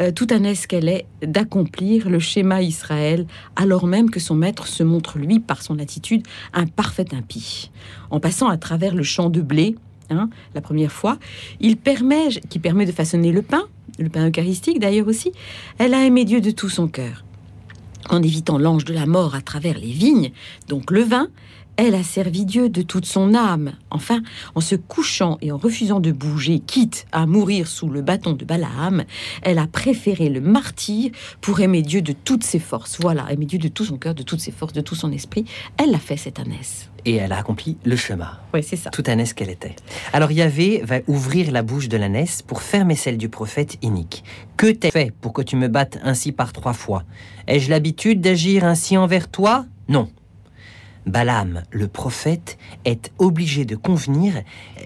euh, 0.00 0.12
tout 0.12 0.28
un 0.30 0.54
qu'elle 0.54 0.88
est, 0.88 1.06
d'accomplir 1.22 2.08
le 2.08 2.20
schéma 2.20 2.62
Israël, 2.62 3.26
alors 3.56 3.86
même 3.86 4.10
que 4.10 4.20
son 4.20 4.36
maître 4.36 4.68
se 4.68 4.84
montre, 4.84 5.18
lui, 5.18 5.40
par 5.40 5.62
son 5.62 5.78
attitude, 5.80 6.22
un 6.52 6.66
parfait 6.66 7.06
impie. 7.12 7.70
En 8.10 8.20
passant 8.20 8.48
à 8.48 8.56
travers 8.56 8.94
le 8.94 9.02
champ 9.02 9.28
de 9.28 9.40
blé, 9.40 9.74
hein, 10.10 10.30
la 10.54 10.60
première 10.60 10.92
fois, 10.92 11.18
il 11.60 11.76
permet, 11.76 12.28
qui 12.48 12.58
permet 12.58 12.86
de 12.86 12.92
façonner 12.92 13.32
le 13.32 13.42
pain, 13.42 13.64
le 13.98 14.08
pain 14.08 14.28
eucharistique 14.28 14.80
d'ailleurs 14.80 15.08
aussi, 15.08 15.32
elle 15.78 15.94
a 15.94 16.04
aimé 16.04 16.24
Dieu 16.24 16.40
de 16.40 16.50
tout 16.50 16.68
son 16.68 16.88
cœur. 16.88 17.24
En 18.10 18.22
évitant 18.22 18.58
l'ange 18.58 18.84
de 18.84 18.94
la 18.94 19.06
mort 19.06 19.34
à 19.34 19.42
travers 19.42 19.78
les 19.78 19.92
vignes, 19.92 20.30
donc 20.68 20.90
le 20.90 21.02
vin, 21.02 21.28
elle 21.78 21.94
a 21.94 22.02
servi 22.02 22.44
Dieu 22.44 22.68
de 22.68 22.82
toute 22.82 23.06
son 23.06 23.34
âme. 23.34 23.72
Enfin, 23.90 24.20
en 24.56 24.60
se 24.60 24.74
couchant 24.74 25.38
et 25.40 25.52
en 25.52 25.58
refusant 25.58 26.00
de 26.00 26.10
bouger, 26.10 26.58
quitte 26.58 27.06
à 27.12 27.24
mourir 27.24 27.68
sous 27.68 27.88
le 27.88 28.02
bâton 28.02 28.32
de 28.32 28.44
Balaam, 28.44 29.04
elle 29.42 29.58
a 29.58 29.68
préféré 29.68 30.28
le 30.28 30.40
martyr 30.40 31.12
pour 31.40 31.60
aimer 31.60 31.82
Dieu 31.82 32.02
de 32.02 32.12
toutes 32.12 32.42
ses 32.42 32.58
forces. 32.58 32.98
Voilà, 33.00 33.32
aimer 33.32 33.46
Dieu 33.46 33.60
de 33.60 33.68
tout 33.68 33.84
son 33.84 33.96
cœur, 33.96 34.16
de 34.16 34.24
toutes 34.24 34.40
ses 34.40 34.50
forces, 34.50 34.72
de 34.72 34.80
tout 34.80 34.96
son 34.96 35.12
esprit. 35.12 35.44
Elle 35.76 35.92
l'a 35.92 36.00
fait, 36.00 36.16
cette 36.16 36.40
ânesse. 36.40 36.87
Et 37.04 37.14
elle 37.14 37.32
a 37.32 37.38
accompli 37.38 37.78
le 37.84 37.96
chemin. 37.96 38.38
Oui, 38.52 38.62
c'est 38.62 38.76
ça. 38.76 38.90
Toute 38.90 39.08
ânesse 39.08 39.32
qu'elle 39.32 39.50
était. 39.50 39.76
Alors 40.12 40.32
Yahvé 40.32 40.82
va 40.84 40.98
ouvrir 41.06 41.52
la 41.52 41.62
bouche 41.62 41.88
de 41.88 41.96
l'ânesse 41.96 42.42
pour 42.42 42.60
fermer 42.60 42.96
celle 42.96 43.16
du 43.16 43.28
prophète 43.28 43.78
inique. 43.82 44.24
Que 44.56 44.66
t'ai 44.66 44.90
fait 44.90 45.12
pour 45.20 45.32
que 45.32 45.42
tu 45.42 45.56
me 45.56 45.68
battes 45.68 45.98
ainsi 46.02 46.32
par 46.32 46.52
trois 46.52 46.72
fois? 46.72 47.04
Ai-je 47.46 47.70
l'habitude 47.70 48.20
d'agir 48.20 48.64
ainsi 48.64 48.96
envers 48.96 49.28
toi? 49.28 49.66
Non. 49.88 50.10
Balaam, 51.06 51.62
le 51.70 51.88
prophète, 51.88 52.58
est 52.84 53.12
obligé 53.18 53.64
de 53.64 53.76
convenir 53.76 54.42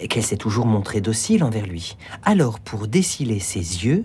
qu'elle 0.08 0.22
s'est 0.22 0.36
toujours 0.36 0.66
montrée 0.66 1.00
docile 1.00 1.42
envers 1.42 1.66
lui. 1.66 1.96
Alors, 2.22 2.60
pour 2.60 2.86
déciler 2.86 3.40
ses 3.40 3.84
yeux, 3.84 4.04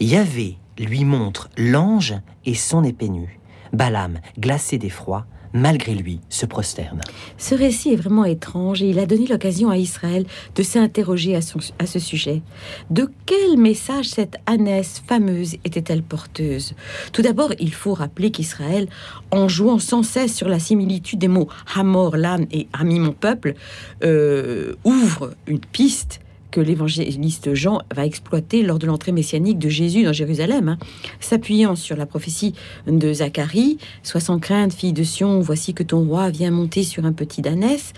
Yahvé 0.00 0.58
lui 0.76 1.04
montre 1.04 1.50
l'ange 1.56 2.14
et 2.44 2.54
son 2.54 2.82
épée 2.82 3.10
nue. 3.10 3.38
Balaam, 3.72 4.18
glacé 4.38 4.78
d'effroi, 4.78 5.26
malgré 5.54 5.94
lui, 5.94 6.20
se 6.28 6.44
prosterne. 6.44 7.00
Ce 7.38 7.54
récit 7.54 7.92
est 7.92 7.96
vraiment 7.96 8.24
étrange 8.24 8.82
et 8.82 8.90
il 8.90 8.98
a 8.98 9.06
donné 9.06 9.26
l'occasion 9.26 9.70
à 9.70 9.78
Israël 9.78 10.26
de 10.54 10.62
s'interroger 10.62 11.36
à, 11.36 11.40
ce 11.86 11.98
sujet. 11.98 12.42
De 12.90 13.08
quel 13.24 13.56
message 13.56 14.06
cette 14.06 14.36
ânesse 14.46 15.02
fameuse 15.06 15.54
était-elle 15.64 16.02
porteuse? 16.02 16.74
Tout 17.12 17.22
d'abord, 17.22 17.52
il 17.60 17.72
faut 17.72 17.94
rappeler 17.94 18.32
qu'Israël, 18.32 18.88
en 19.30 19.48
jouant 19.48 19.78
sans 19.78 20.02
cesse 20.02 20.34
sur 20.34 20.48
la 20.48 20.58
similitude 20.58 21.20
des 21.20 21.28
mots 21.28 21.48
Hamor, 21.76 22.16
l'âne 22.16 22.46
et 22.50 22.66
Ami, 22.72 22.98
mon 22.98 23.12
peuple, 23.12 23.54
euh, 24.02 24.74
ouvre 24.84 25.34
une 25.46 25.60
piste 25.60 26.20
que 26.54 26.60
l'évangéliste 26.60 27.52
Jean 27.54 27.80
va 27.92 28.06
exploiter 28.06 28.62
lors 28.62 28.78
de 28.78 28.86
l'entrée 28.86 29.10
messianique 29.10 29.58
de 29.58 29.68
Jésus 29.68 30.04
dans 30.04 30.12
Jérusalem, 30.12 30.68
hein. 30.68 30.78
s'appuyant 31.18 31.74
sur 31.74 31.96
la 31.96 32.06
prophétie 32.06 32.54
de 32.86 33.12
Zacharie, 33.12 33.78
Sois 34.04 34.20
sans 34.20 34.38
crainte, 34.38 34.72
fille 34.72 34.92
de 34.92 35.02
Sion, 35.02 35.40
voici 35.40 35.74
que 35.74 35.82
ton 35.82 36.04
roi 36.04 36.30
vient 36.30 36.52
monter 36.52 36.84
sur 36.84 37.06
un 37.06 37.12
petit 37.12 37.42
danès. 37.42 37.92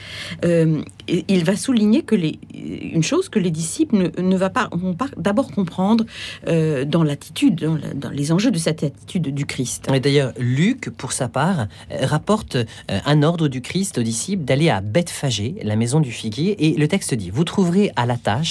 Euh, 0.47 0.81
il 1.29 1.45
va 1.45 1.55
souligner 1.55 2.01
que 2.01 2.15
les, 2.15 2.39
une 2.55 3.03
chose 3.03 3.29
que 3.29 3.39
les 3.39 3.51
disciples 3.51 4.11
ne, 4.19 4.37
va 4.39 4.49
pas, 4.49 4.71
vont 4.73 4.95
pas 4.95 5.09
d'abord 5.19 5.51
comprendre 5.51 6.07
euh, 6.49 6.87
dans 6.87 7.03
l'attitude, 7.03 7.57
dans, 7.95 8.11
les 8.11 8.33
enjeux 8.33 8.51
de 8.51 8.59
cette 8.59 8.83
attitude 8.83 9.35
du 9.35 9.45
Christ. 9.45 9.87
Et 9.93 10.01
d'ailleurs, 10.01 10.33
Luc, 10.39 10.89
pour 10.97 11.13
sa 11.13 11.29
part, 11.29 11.67
euh, 11.91 12.07
rapporte 12.07 12.57
un 12.89 13.23
ordre 13.23 13.49
du 13.49 13.61
Christ 13.61 13.99
aux 13.99 14.03
disciples 14.03 14.45
d'aller 14.45 14.71
à 14.71 14.81
Bethphagée, 14.81 15.57
la 15.63 15.77
maison 15.77 16.01
du 16.01 16.11
figuier, 16.11 16.57
et 16.67 16.79
le 16.79 16.89
texte 16.89 17.13
dit 17.13 17.29
Vous 17.29 17.45
trouverez 17.45 17.93
à 17.97 18.07
la 18.07 18.17
tâche 18.17 18.46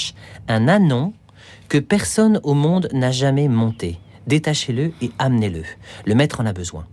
un 0.47 0.67
anon 0.67 1.13
que 1.69 1.77
personne 1.77 2.39
au 2.43 2.53
monde 2.53 2.89
n'a 2.93 3.11
jamais 3.11 3.47
monté. 3.47 3.99
Détachez-le 4.27 4.93
et 5.01 5.11
amenez-le. 5.19 5.63
Le 6.05 6.15
maître 6.15 6.41
en 6.41 6.45
a 6.45 6.53
besoin. 6.53 6.85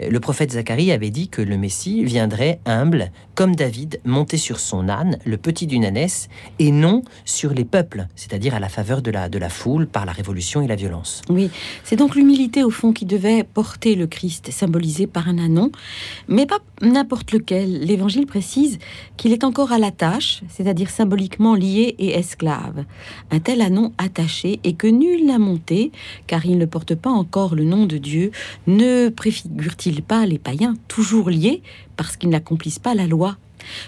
Euh, 0.00 0.10
le 0.10 0.20
prophète 0.20 0.52
Zacharie 0.52 0.92
avait 0.92 1.10
dit 1.10 1.28
que 1.28 1.42
le 1.42 1.56
Messie 1.56 2.04
viendrait 2.04 2.60
humble, 2.66 3.10
comme 3.34 3.54
David, 3.54 4.00
monté 4.04 4.36
sur 4.36 4.60
son 4.60 4.88
âne, 4.88 5.18
le 5.24 5.36
petit 5.36 5.66
d'une 5.66 5.84
ânesse, 5.84 6.28
et 6.58 6.70
non 6.70 7.02
sur 7.24 7.52
les 7.52 7.64
peuples, 7.64 8.06
c'est-à-dire 8.16 8.54
à 8.54 8.60
la 8.60 8.68
faveur 8.68 9.02
de 9.02 9.10
la, 9.10 9.28
de 9.28 9.38
la 9.38 9.48
foule 9.48 9.86
par 9.86 10.06
la 10.06 10.12
révolution 10.12 10.60
et 10.62 10.66
la 10.66 10.76
violence. 10.76 11.22
Oui, 11.28 11.50
c'est 11.84 11.96
donc 11.96 12.14
l'humilité 12.14 12.64
au 12.64 12.70
fond 12.70 12.92
qui 12.92 13.04
devait 13.04 13.44
porter 13.44 13.94
le 13.94 14.06
Christ, 14.06 14.50
symbolisé 14.50 15.06
par 15.06 15.28
un 15.28 15.38
anon, 15.38 15.70
mais 16.28 16.46
pas 16.46 16.58
n'importe 16.82 17.32
lequel. 17.32 17.80
L'Évangile 17.80 18.26
précise 18.26 18.78
qu'il 19.16 19.32
est 19.32 19.44
encore 19.44 19.72
à 19.72 19.78
la 19.78 19.90
tâche, 19.90 20.42
c'est-à-dire 20.48 20.90
symboliquement 20.90 21.54
lié 21.54 21.94
et 21.98 22.10
esclave. 22.18 22.84
Un 23.30 23.40
tel 23.40 23.60
anon 23.60 23.92
attaché 23.98 24.60
et 24.64 24.74
que 24.74 24.86
nul 24.86 25.26
n'a 25.26 25.38
monté, 25.38 25.92
car 26.26 26.46
il 26.46 26.58
ne 26.58 26.66
porte 26.66 26.94
pas 26.94 27.10
encore 27.10 27.54
le 27.54 27.64
nom 27.64 27.86
de 27.86 27.98
Dieu, 27.98 28.30
ne 28.66 29.08
préfigure-t-il 29.68 30.02
pas 30.02 30.26
les 30.26 30.38
païens 30.38 30.74
toujours 30.88 31.30
liés 31.30 31.62
parce 31.96 32.16
qu'ils 32.16 32.30
n'accomplissent 32.30 32.78
pas 32.78 32.94
la 32.94 33.06
loi? 33.06 33.36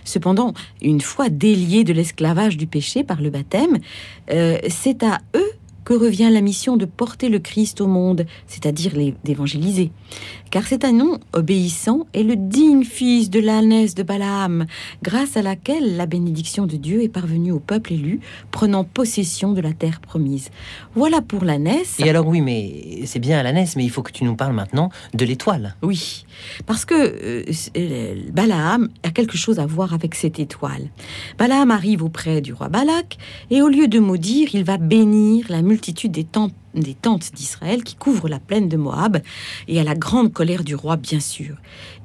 Cependant, 0.04 0.52
une 0.82 1.00
fois 1.00 1.28
déliés 1.28 1.84
de 1.84 1.92
l'esclavage 1.92 2.56
du 2.56 2.66
péché 2.66 3.04
par 3.04 3.20
le 3.22 3.30
baptême, 3.30 3.78
euh, 4.30 4.58
c'est 4.68 5.02
à 5.02 5.20
eux 5.34 5.52
que 5.84 5.94
revient 5.94 6.30
la 6.32 6.40
mission 6.40 6.76
de 6.76 6.84
porter 6.84 7.28
le 7.28 7.38
Christ 7.38 7.80
au 7.80 7.86
monde, 7.86 8.26
c'est-à-dire 8.46 8.92
d'évangéliser. 9.24 9.90
Car 10.50 10.66
c'est 10.66 10.84
un 10.84 10.92
nom 10.92 11.18
obéissant 11.32 12.06
est 12.12 12.22
le 12.22 12.36
digne 12.36 12.84
fils 12.84 13.30
de 13.30 13.40
l'ânesse 13.40 13.94
de 13.94 14.02
Balaam, 14.02 14.66
grâce 15.02 15.36
à 15.36 15.42
laquelle 15.42 15.96
la 15.96 16.06
bénédiction 16.06 16.66
de 16.66 16.76
Dieu 16.76 17.02
est 17.02 17.08
parvenue 17.08 17.52
au 17.52 17.60
peuple 17.60 17.92
élu, 17.92 18.20
prenant 18.50 18.84
possession 18.84 19.52
de 19.52 19.60
la 19.60 19.72
terre 19.72 20.00
promise. 20.00 20.50
Voilà 20.94 21.22
pour 21.22 21.44
l'ânesse. 21.44 21.96
Et 22.00 22.10
alors 22.10 22.26
oui, 22.26 22.40
mais 22.40 23.02
c'est 23.06 23.20
bien 23.20 23.42
l'ânesse, 23.42 23.76
mais 23.76 23.84
il 23.84 23.90
faut 23.90 24.02
que 24.02 24.12
tu 24.12 24.24
nous 24.24 24.34
parles 24.34 24.54
maintenant 24.54 24.90
de 25.14 25.24
l'étoile. 25.24 25.76
Oui, 25.82 26.24
parce 26.66 26.84
que 26.84 26.94
euh, 26.94 27.44
euh, 27.76 28.14
Balaam 28.32 28.88
a 29.02 29.10
quelque 29.10 29.36
chose 29.36 29.58
à 29.58 29.66
voir 29.66 29.94
avec 29.94 30.14
cette 30.14 30.40
étoile. 30.40 30.88
Balaam 31.38 31.70
arrive 31.70 32.02
auprès 32.02 32.40
du 32.40 32.52
roi 32.52 32.68
Balak, 32.68 33.18
et 33.50 33.62
au 33.62 33.68
lieu 33.68 33.88
de 33.88 33.98
maudire, 33.98 34.48
il 34.52 34.64
va 34.64 34.78
bénir 34.78 35.46
la 35.48 35.62
multitude 35.70 36.12
des, 36.12 36.26
des 36.74 36.94
tentes 36.94 37.32
d'Israël 37.34 37.82
qui 37.82 37.94
couvrent 37.94 38.28
la 38.28 38.40
plaine 38.40 38.68
de 38.68 38.76
Moab, 38.76 39.22
et 39.68 39.80
à 39.80 39.84
la 39.84 39.94
grande 39.94 40.32
colère 40.32 40.64
du 40.64 40.74
roi, 40.74 40.96
bien 40.96 41.20
sûr. 41.20 41.56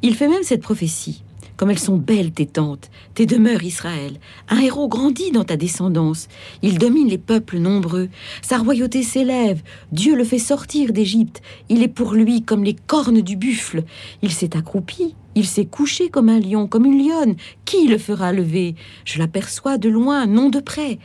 Il 0.02 0.16
fait 0.16 0.28
même 0.28 0.44
cette 0.44 0.62
prophétie. 0.62 1.24
Comme 1.58 1.70
elles 1.70 1.80
sont 1.80 1.96
belles 1.96 2.32
tes 2.32 2.46
tentes, 2.46 2.90
tes 3.14 3.26
demeures 3.26 3.64
Israël. 3.64 4.20
Un 4.50 4.60
héros 4.60 4.90
grandit 4.90 5.32
dans 5.32 5.46
ta 5.46 5.56
descendance. 5.56 6.28
Il 6.62 6.78
domine 6.78 7.08
les 7.08 7.18
peuples 7.18 7.60
nombreux. 7.60 8.10
Sa 8.42 8.58
royauté 8.58 9.04
s'élève. 9.04 9.62
Dieu 9.94 10.16
le 10.16 10.26
fait 10.26 10.40
sortir 10.40 10.92
d'Égypte. 10.92 11.42
Il 11.70 11.82
est 11.82 11.88
pour 11.88 12.14
lui 12.14 12.44
comme 12.44 12.66
les 12.66 12.76
cornes 12.76 13.22
du 13.22 13.38
buffle. 13.38 13.84
Il 14.22 14.32
s'est 14.32 14.58
accroupi. 14.58 15.16
Il 15.36 15.46
s'est 15.46 15.66
couché 15.66 16.10
comme 16.10 16.30
un 16.30 16.40
lion, 16.40 16.68
comme 16.68 16.86
une 16.86 17.06
lionne. 17.06 17.36
Qui 17.66 17.88
le 17.88 17.98
fera 17.98 18.32
lever? 18.32 18.76
Je 19.04 19.20
l'aperçois 19.20 19.78
de 19.78 19.90
loin, 19.90 20.26
non 20.26 20.50
de 20.50 20.60
près. 20.60 21.00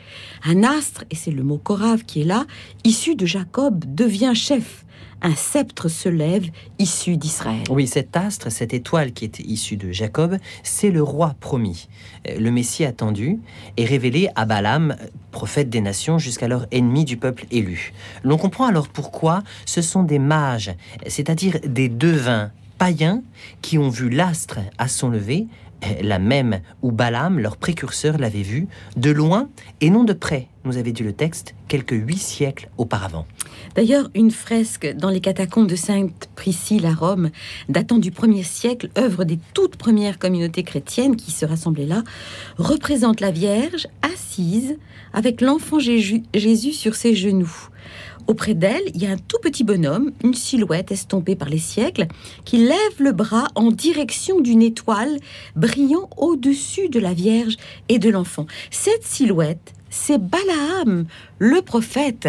Un 0.45 0.62
astre, 0.62 1.05
et 1.11 1.16
c'est 1.16 1.31
le 1.31 1.43
mot 1.43 1.59
Korave 1.59 2.05
qui 2.05 2.23
est 2.23 2.25
là, 2.25 2.47
issu 2.85 3.16
de 3.16 3.27
Jacob, 3.27 3.85
devient 3.87 4.33
chef 4.35 4.85
un 5.23 5.35
sceptre 5.35 5.88
se 5.88 6.09
lève 6.09 6.49
issu 6.79 7.16
d'Israël. 7.16 7.64
Oui, 7.71 7.87
cet 7.87 8.16
astre, 8.16 8.51
cette 8.51 8.73
étoile 8.73 9.12
qui 9.12 9.25
est 9.25 9.40
issue 9.40 9.77
de 9.77 9.93
Jacob, 9.93 10.37
c'est 10.62 10.90
le 10.90 11.03
roi 11.03 11.35
promis. 11.40 11.88
Euh, 12.29 12.38
le 12.38 12.51
Messie 12.51 12.85
attendu 12.85 13.38
est 13.77 13.85
révélé 13.85 14.29
à 14.35 14.45
Balaam, 14.47 14.97
prophète 15.31 15.69
des 15.69 15.81
nations, 15.81 16.19
jusqu'alors 16.19 16.66
ennemi 16.71 17.05
du 17.05 17.16
peuple 17.16 17.45
élu. 17.51 17.93
L'on 18.25 18.38
comprend 18.38 18.66
alors 18.66 18.88
pourquoi 18.88 19.43
ce 19.66 19.83
sont 19.83 20.03
des 20.03 20.19
mages, 20.19 20.73
c'est-à-dire 21.07 21.59
des 21.64 21.88
devins 21.88 22.51
païens 22.81 23.23
qui 23.61 23.77
ont 23.77 23.90
vu 23.90 24.09
l'astre 24.09 24.59
à 24.79 24.88
son 24.88 25.11
lever 25.11 25.47
la 26.03 26.19
même 26.19 26.61
où 26.83 26.93
Balaam, 26.93 27.38
leur 27.38 27.57
précurseur, 27.57 28.19
l'avait 28.19 28.43
vue, 28.43 28.69
de 28.97 29.11
loin 29.11 29.49
et 29.81 29.90
non 29.90 30.05
de 30.05 30.12
près, 30.12 30.49
nous 30.64 30.77
avait 30.77 30.93
dit 30.93 31.03
le 31.03 31.12
texte, 31.12 31.55
quelques 31.69 31.93
huit 31.93 32.19
siècles 32.19 32.69
auparavant. 32.79 33.27
D'ailleurs, 33.75 34.11
une 34.14 34.31
fresque 34.31 34.95
dans 34.95 35.11
les 35.11 35.21
catacombes 35.21 35.69
de 35.69 35.77
Sainte 35.77 36.29
Priscille 36.37 36.87
à 36.87 36.95
Rome, 36.95 37.31
datant 37.69 37.99
du 37.99 38.11
1er 38.11 38.45
siècle, 38.45 38.90
œuvre 38.99 39.25
des 39.25 39.38
toutes 39.55 39.77
premières 39.77 40.19
communautés 40.19 40.62
chrétiennes 40.62 41.16
qui 41.16 41.31
se 41.31 41.45
rassemblaient 41.45 41.87
là, 41.87 42.03
représente 42.59 43.21
la 43.21 43.31
Vierge 43.31 43.87
assise 44.03 44.77
avec 45.12 45.40
l'enfant 45.40 45.79
Jésus 45.79 46.73
sur 46.73 46.95
ses 46.95 47.14
genoux. 47.14 47.69
Auprès 48.26 48.54
d'elle, 48.54 48.83
il 48.94 49.02
y 49.02 49.06
a 49.06 49.11
un 49.11 49.16
tout 49.16 49.38
petit 49.42 49.64
bonhomme, 49.64 50.12
une 50.22 50.35
silhouette 50.35 50.92
estompée 50.92 51.37
par 51.37 51.48
les 51.48 51.59
siècles, 51.59 52.06
qui 52.44 52.59
lève 52.59 52.76
le 52.98 53.12
bras 53.12 53.48
en 53.54 53.70
direction 53.70 54.40
d'une 54.40 54.62
étoile 54.62 55.18
brillant 55.56 56.09
au-dessus 56.16 56.88
de 56.88 57.00
la 57.00 57.12
Vierge 57.12 57.56
et 57.88 57.98
de 57.98 58.11
l'enfant. 58.11 58.46
Cette 58.70 59.04
silhouette, 59.04 59.74
c'est 59.90 60.18
Balaam, 60.18 61.05
le 61.38 61.61
prophète, 61.62 62.29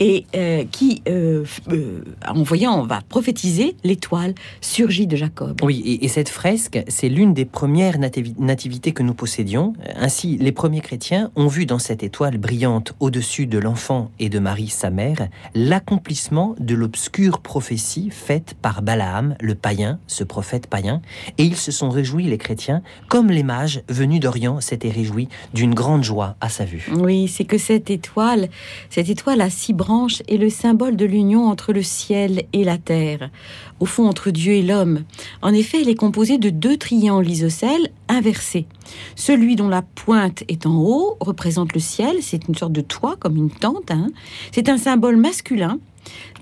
et 0.00 0.26
euh, 0.34 0.64
qui, 0.70 1.02
euh, 1.08 1.44
euh, 1.70 2.04
en 2.26 2.42
voyant, 2.42 2.82
va 2.84 3.00
prophétiser 3.08 3.76
l'étoile 3.84 4.34
surgit 4.60 5.06
de 5.06 5.16
Jacob. 5.16 5.60
Oui, 5.62 5.98
et, 6.00 6.08
cette 6.08 6.28
fresque, 6.28 6.82
c'est 6.88 7.08
l'une 7.08 7.34
des 7.34 7.44
premières 7.44 7.98
nativités 7.98 8.92
que 8.92 9.02
nous 9.02 9.14
possédions. 9.14 9.74
Ainsi, 9.96 10.36
les 10.38 10.52
premiers 10.52 10.80
chrétiens 10.80 11.30
ont 11.36 11.46
vu 11.46 11.66
dans 11.66 11.78
cette 11.78 12.02
étoile 12.02 12.38
brillante 12.38 12.94
au-dessus 13.00 13.46
de 13.46 13.58
l'enfant 13.58 14.10
et 14.18 14.28
de 14.28 14.38
Marie, 14.38 14.68
sa 14.68 14.90
mère, 14.90 15.28
l'accomplissement 15.54 16.54
de 16.58 16.74
l'obscure 16.74 17.40
prophétie 17.40 18.10
faite 18.10 18.54
par 18.60 18.82
Balaam, 18.82 19.36
le 19.40 19.54
païen, 19.54 19.98
ce 20.06 20.24
prophète 20.24 20.66
païen, 20.66 21.00
et 21.38 21.44
ils 21.44 21.56
se 21.56 21.70
sont 21.70 21.90
réjouis, 21.90 22.24
les 22.24 22.38
chrétiens, 22.38 22.82
comme 23.08 23.30
les 23.30 23.42
mages 23.42 23.82
venus 23.88 24.20
d'Orient 24.20 24.60
s'étaient 24.60 24.90
réjouis 24.90 25.28
d'une 25.54 25.74
grande 25.74 26.02
joie 26.02 26.36
à 26.40 26.48
sa 26.48 26.64
vue. 26.64 26.89
Oui, 26.96 27.28
c'est 27.28 27.44
que 27.44 27.58
cette 27.58 27.88
étoile, 27.88 28.48
cette 28.88 29.08
étoile 29.08 29.40
à 29.40 29.50
six 29.50 29.72
branches 29.72 30.22
est 30.28 30.36
le 30.36 30.50
symbole 30.50 30.96
de 30.96 31.04
l'union 31.04 31.46
entre 31.46 31.72
le 31.72 31.82
ciel 31.82 32.44
et 32.52 32.64
la 32.64 32.78
terre, 32.78 33.30
au 33.78 33.86
fond 33.86 34.08
entre 34.08 34.30
Dieu 34.30 34.54
et 34.54 34.62
l'homme. 34.62 35.04
En 35.40 35.54
effet, 35.54 35.82
elle 35.82 35.88
est 35.88 35.94
composée 35.94 36.38
de 36.38 36.50
deux 36.50 36.76
triangles 36.76 37.30
isocèles 37.30 37.90
inversés. 38.08 38.66
Celui 39.14 39.54
dont 39.54 39.68
la 39.68 39.82
pointe 39.82 40.42
est 40.48 40.66
en 40.66 40.82
haut 40.82 41.16
représente 41.20 41.74
le 41.74 41.80
ciel, 41.80 42.16
c'est 42.22 42.48
une 42.48 42.56
sorte 42.56 42.72
de 42.72 42.80
toit 42.80 43.16
comme 43.16 43.36
une 43.36 43.50
tente. 43.50 43.90
Hein. 43.90 44.08
C'est 44.50 44.68
un 44.68 44.78
symbole 44.78 45.16
masculin 45.16 45.78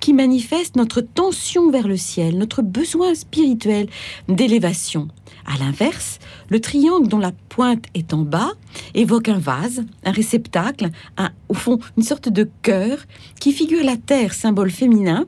qui 0.01 0.15
manifeste 0.15 0.77
notre 0.77 1.01
tension 1.01 1.71
vers 1.71 1.89
le 1.89 1.97
ciel, 1.97 2.39
notre 2.39 2.63
besoin 2.63 3.15
spirituel 3.15 3.89
d'élévation. 4.29 5.09
À 5.51 5.57
l'inverse, 5.57 6.19
le 6.51 6.61
triangle 6.61 7.09
dont 7.09 7.19
la 7.19 7.33
pointe 7.49 7.87
est 7.95 8.13
en 8.13 8.19
bas 8.19 8.53
évoque 8.95 9.31
un 9.31 9.39
vase, 9.39 9.83
un 10.05 10.11
réceptacle, 10.11 10.91
au 11.49 11.55
fond 11.55 11.79
une 11.97 12.03
sorte 12.03 12.29
de 12.29 12.51
cœur 12.61 12.99
qui 13.41 13.55
figure 13.55 13.83
la 13.83 13.97
terre, 13.97 14.35
symbole 14.35 14.71
féminin, 14.71 15.25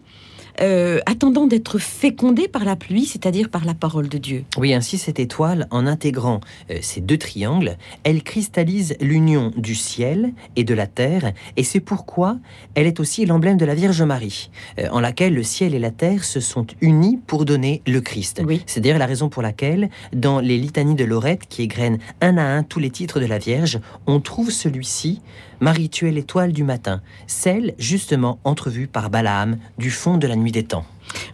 euh, 0.60 1.00
attendant 1.06 1.46
d'être 1.46 1.78
fécondée 1.78 2.48
par 2.48 2.64
la 2.64 2.76
pluie, 2.76 3.06
c'est-à-dire 3.06 3.48
par 3.48 3.64
la 3.64 3.74
parole 3.74 4.08
de 4.08 4.18
Dieu. 4.18 4.44
Oui, 4.56 4.74
ainsi 4.74 4.98
cette 4.98 5.18
étoile, 5.18 5.66
en 5.70 5.86
intégrant 5.86 6.40
euh, 6.70 6.78
ces 6.82 7.00
deux 7.00 7.18
triangles, 7.18 7.76
elle 8.04 8.22
cristallise 8.22 8.96
l'union 9.00 9.52
du 9.56 9.74
ciel 9.74 10.32
et 10.56 10.64
de 10.64 10.74
la 10.74 10.86
terre, 10.86 11.32
et 11.56 11.64
c'est 11.64 11.80
pourquoi 11.80 12.38
elle 12.74 12.86
est 12.86 13.00
aussi 13.00 13.26
l'emblème 13.26 13.56
de 13.56 13.64
la 13.64 13.74
Vierge 13.74 14.02
Marie, 14.02 14.50
euh, 14.78 14.88
en 14.90 15.00
laquelle 15.00 15.34
le 15.34 15.42
ciel 15.42 15.74
et 15.74 15.78
la 15.78 15.90
terre 15.90 16.24
se 16.24 16.40
sont 16.40 16.66
unis 16.80 17.18
pour 17.26 17.44
donner 17.44 17.82
le 17.86 18.00
Christ. 18.00 18.42
C'est 18.66 18.80
d'ailleurs 18.80 18.98
la 18.98 19.06
raison 19.06 19.28
pour 19.28 19.42
laquelle, 19.42 19.90
dans 20.12 20.40
les 20.40 20.58
litanies 20.58 20.94
de 20.94 21.04
Lorette, 21.04 21.46
qui 21.48 21.62
égrènent 21.62 21.98
un 22.20 22.36
à 22.38 22.44
un 22.44 22.62
tous 22.62 22.78
les 22.78 22.90
titres 22.90 23.20
de 23.20 23.26
la 23.26 23.38
Vierge, 23.38 23.80
on 24.06 24.20
trouve 24.20 24.50
celui-ci 24.50 25.20
Marie, 25.60 25.90
tu 25.90 26.08
es 26.08 26.10
l'étoile 26.10 26.52
du 26.52 26.64
matin, 26.64 27.02
celle 27.26 27.74
justement 27.78 28.38
entrevue 28.44 28.86
par 28.86 29.10
Balaam 29.10 29.58
du 29.76 29.90
fond 29.90 30.16
de 30.16 30.26
la 30.26 30.34
nuit 30.34 30.52
des 30.52 30.64
temps. 30.64 30.86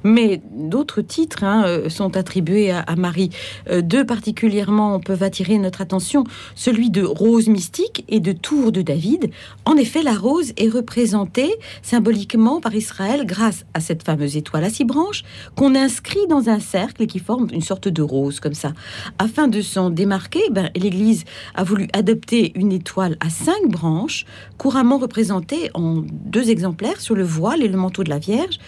Mais 0.04 0.40
d'autres 0.52 1.00
titres 1.00 1.44
hein, 1.44 1.64
euh, 1.66 1.88
sont 1.88 2.16
attribués 2.16 2.70
à, 2.70 2.96
Marie. 2.96 3.30
Euh, 3.70 3.82
deux 3.82 4.04
particulièrement 4.04 5.00
peuvent 5.00 5.22
attirer 5.22 5.58
notre 5.58 5.80
attention, 5.80 6.24
celui 6.54 6.90
de 6.90 7.02
rose 7.02 7.48
mystique 7.48 8.04
et 8.08 8.20
de 8.20 8.32
tour 8.32 8.72
de 8.72 8.82
David. 8.82 9.30
En 9.64 9.76
effet, 9.76 10.02
la 10.02 10.14
rose 10.14 10.52
est 10.56 10.68
représentée 10.68 11.54
symboliquement 11.82 12.60
par 12.60 12.74
Israël 12.74 13.24
grâce 13.24 13.64
à 13.74 13.80
cette 13.80 14.02
fameuse 14.02 14.36
étoile 14.36 14.64
à 14.64 14.70
six 14.70 14.84
branches 14.84 15.24
qu'on 15.56 15.74
inscrit 15.74 16.26
dans 16.28 16.48
un 16.48 16.60
cercle 16.60 17.02
et 17.02 17.06
qui 17.06 17.18
forme 17.18 17.48
une 17.52 17.62
sorte 17.62 17.88
de 17.88 18.02
rose 18.02 18.40
comme 18.40 18.54
ça. 18.54 18.72
Afin 19.18 19.48
de 19.48 19.60
s'en 19.60 19.90
démarquer, 19.90 20.42
ben, 20.50 20.70
l'Église 20.76 21.24
a 21.54 21.64
voulu 21.64 21.88
adopter 21.92 22.52
une 22.54 22.72
étoile 22.72 23.16
à 23.20 23.30
cinq 23.30 23.68
branches, 23.68 24.24
couramment 24.58 24.98
représentée 24.98 25.70
en 25.74 26.02
deux 26.02 26.50
exemplaires 26.50 27.00
sur 27.00 27.14
le 27.14 27.24
voile 27.24 27.62
et 27.62 27.68
le 27.68 27.76
manteau 27.76 28.04
de 28.04 28.10
la 28.10 28.18
Vierge, 28.18 28.58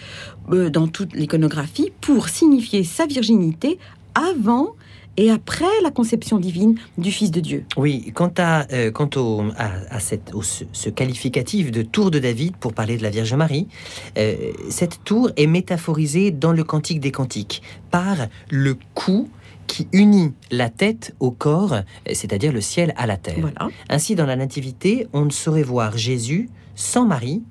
euh, 0.51 0.69
dans 0.69 0.87
toute 0.87 1.13
l'iconographie 1.13 1.91
pour 2.01 2.29
signifier 2.29 2.83
sa 2.83 3.05
virginité 3.05 3.77
avant 4.15 4.75
et 5.17 5.31
après 5.31 5.65
la 5.83 5.91
conception 5.91 6.39
divine 6.39 6.75
du 6.97 7.11
Fils 7.11 7.29
de 7.29 7.41
Dieu. 7.41 7.65
Oui, 7.75 8.11
quant 8.13 8.31
à, 8.37 8.65
euh, 8.71 8.89
quant 8.89 9.09
au, 9.17 9.43
à, 9.57 9.99
cette, 9.99 10.31
ce, 10.41 10.89
qualificatif 10.89 11.71
de 11.71 11.81
tour 11.81 12.09
de 12.09 12.19
David 12.19 12.55
pour 12.55 12.73
parler 12.73 12.97
de 12.97 13.03
la 13.03 13.09
Vierge 13.09 13.33
Marie, 13.33 13.67
euh, 14.17 14.35
cette 14.69 15.03
tour 15.03 15.29
est 15.35 15.47
métaphorisée 15.47 16.31
dans 16.31 16.53
le 16.53 16.63
Cantique 16.63 17.01
des 17.01 17.11
Cantiques 17.11 17.61
par 17.91 18.15
le 18.49 18.77
cou 18.93 19.29
qui 19.67 19.87
unit 19.91 20.33
la 20.51 20.69
tête 20.69 21.13
au 21.19 21.31
corps, 21.31 21.75
c'est-à-dire 22.11 22.51
le 22.51 22.61
ciel 22.61 22.93
à 22.97 23.05
la 23.05 23.17
terre. 23.17 23.51
Ainsi, 23.89 24.15
dans 24.15 24.25
la 24.25 24.35
Nativité, 24.35 25.07
on 25.13 25.25
ne 25.25 25.29
saurait 25.29 25.63
voir 25.63 25.95
Jésus 25.95 26.49
sans 26.75 27.05
Marie, 27.05 27.43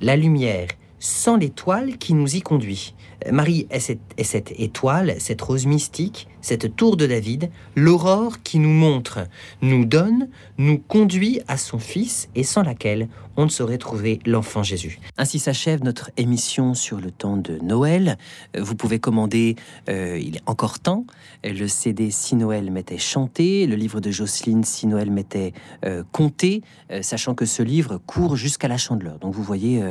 la 0.00 0.16
lumière 0.16 0.68
sans 1.06 1.36
l'étoile 1.36 1.98
qui 1.98 2.14
nous 2.14 2.36
y 2.36 2.40
conduit. 2.40 2.94
Marie 3.30 3.66
est 3.70 3.80
cette, 3.80 4.52
étoile, 4.58 5.14
cette 5.18 5.40
rose 5.42 5.66
mystique, 5.66 6.28
cette 6.40 6.76
tour 6.76 6.96
de 6.96 7.06
David, 7.06 7.50
l'aurore 7.74 8.42
qui 8.42 8.58
nous 8.58 8.72
montre, 8.72 9.26
nous 9.62 9.84
donne, 9.84 10.28
nous 10.58 10.78
conduit 10.78 11.40
à 11.48 11.56
son 11.56 11.78
Fils 11.78 12.28
et 12.34 12.44
sans 12.44 12.62
laquelle 12.62 13.08
on 13.36 13.44
ne 13.44 13.50
saurait 13.50 13.78
trouver 13.78 14.20
l'enfant 14.24 14.62
Jésus. 14.62 14.98
Ainsi 15.18 15.38
s'achève 15.38 15.82
notre 15.84 16.10
émission 16.16 16.74
sur 16.74 16.98
le 16.98 17.10
temps 17.10 17.36
de 17.36 17.58
Noël. 17.58 18.16
Euh, 18.56 18.62
vous 18.62 18.74
pouvez 18.74 18.98
commander, 18.98 19.56
euh, 19.88 20.18
il 20.18 20.36
est 20.36 20.42
encore 20.46 20.78
temps, 20.78 21.04
le 21.44 21.68
CD 21.68 22.10
Si 22.10 22.34
Noël 22.34 22.70
m'était 22.70 22.98
chanté, 22.98 23.66
le 23.66 23.76
livre 23.76 24.00
de 24.00 24.10
Jocelyne 24.10 24.64
Si 24.64 24.86
Noël 24.86 25.10
m'était 25.10 25.52
euh, 25.84 26.02
compté, 26.12 26.62
sachant 27.02 27.34
que 27.34 27.44
ce 27.44 27.62
livre 27.62 27.98
court 27.98 28.36
jusqu'à 28.36 28.68
la 28.68 28.78
chandeleur. 28.78 29.18
Donc 29.18 29.34
vous 29.34 29.42
voyez, 29.42 29.82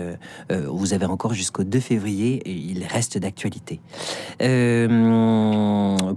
vous 0.49 0.93
avez 0.93 1.05
encore 1.05 1.33
jusqu'au 1.33 1.63
2 1.63 1.79
février 1.79 2.35
et 2.45 2.51
il 2.51 2.85
reste 2.85 3.14
d'actualité. 3.19 3.79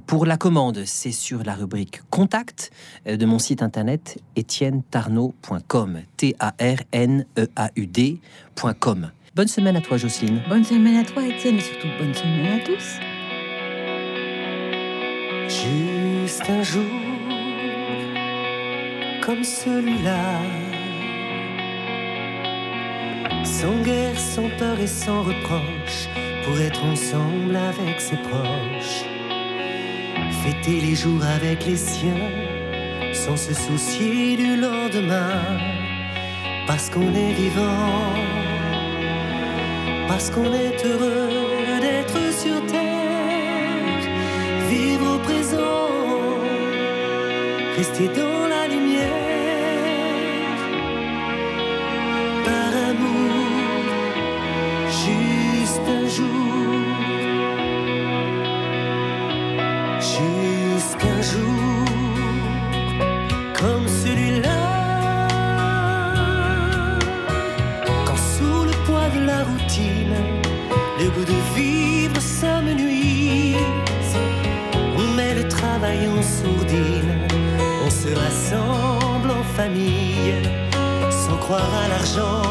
pour 0.07 0.27
la 0.27 0.37
commande, 0.37 0.83
c'est 0.85 1.13
sur 1.13 1.43
la 1.45 1.55
rubrique 1.55 2.01
Contact 2.11 2.71
de 3.07 3.27
mon 3.27 3.39
site 3.39 3.63
internet 3.63 4.19
etiennetarnaud.com. 4.37 6.01
T-A-R-N 6.17 7.27
E-A-U-D.com. 7.39 9.11
Bonne 9.35 9.49
semaine 9.49 9.77
à 9.77 9.81
toi, 9.81 9.97
Jocelyne. 9.97 10.43
Bonne 10.49 10.65
semaine 10.65 10.97
à 10.97 11.05
toi, 11.05 11.25
Étienne, 11.25 11.57
et 11.57 11.61
surtout 11.61 11.89
bonne 11.99 12.15
semaine 12.15 12.61
à 12.61 12.65
tous. 12.65 12.99
Juste 15.49 16.45
un 16.49 16.63
jour 16.63 16.85
comme 19.29 19.45
celui-là, 19.45 20.41
sans 23.45 23.83
guerre, 23.83 24.19
sans 24.19 24.49
peur 24.59 24.81
et 24.81 24.87
sans 24.87 25.23
reproche, 25.23 26.09
pour 26.49 26.61
être 26.61 26.83
ensemble 26.85 27.57
avec 27.57 28.01
ses 28.01 28.17
proches, 28.17 29.05
fêter 30.43 30.81
les 30.81 30.95
jours 30.95 31.23
avec 31.23 31.67
les 31.67 31.77
siens, 31.77 32.31
sans 33.13 33.37
se 33.37 33.53
soucier 33.53 34.37
du 34.37 34.57
lendemain. 34.57 35.43
Parce 36.67 36.89
qu'on 36.89 37.13
est 37.15 37.33
vivant, 37.33 38.15
parce 40.09 40.31
qu'on 40.31 40.53
est 40.55 40.79
heureux 40.87 41.81
d'être 41.83 42.33
sur 42.33 42.65
terre, 42.67 44.05
vivre 44.71 45.17
au 45.17 45.19
présent, 45.19 45.88
croire 81.49 81.89
l'argent, 81.89 82.48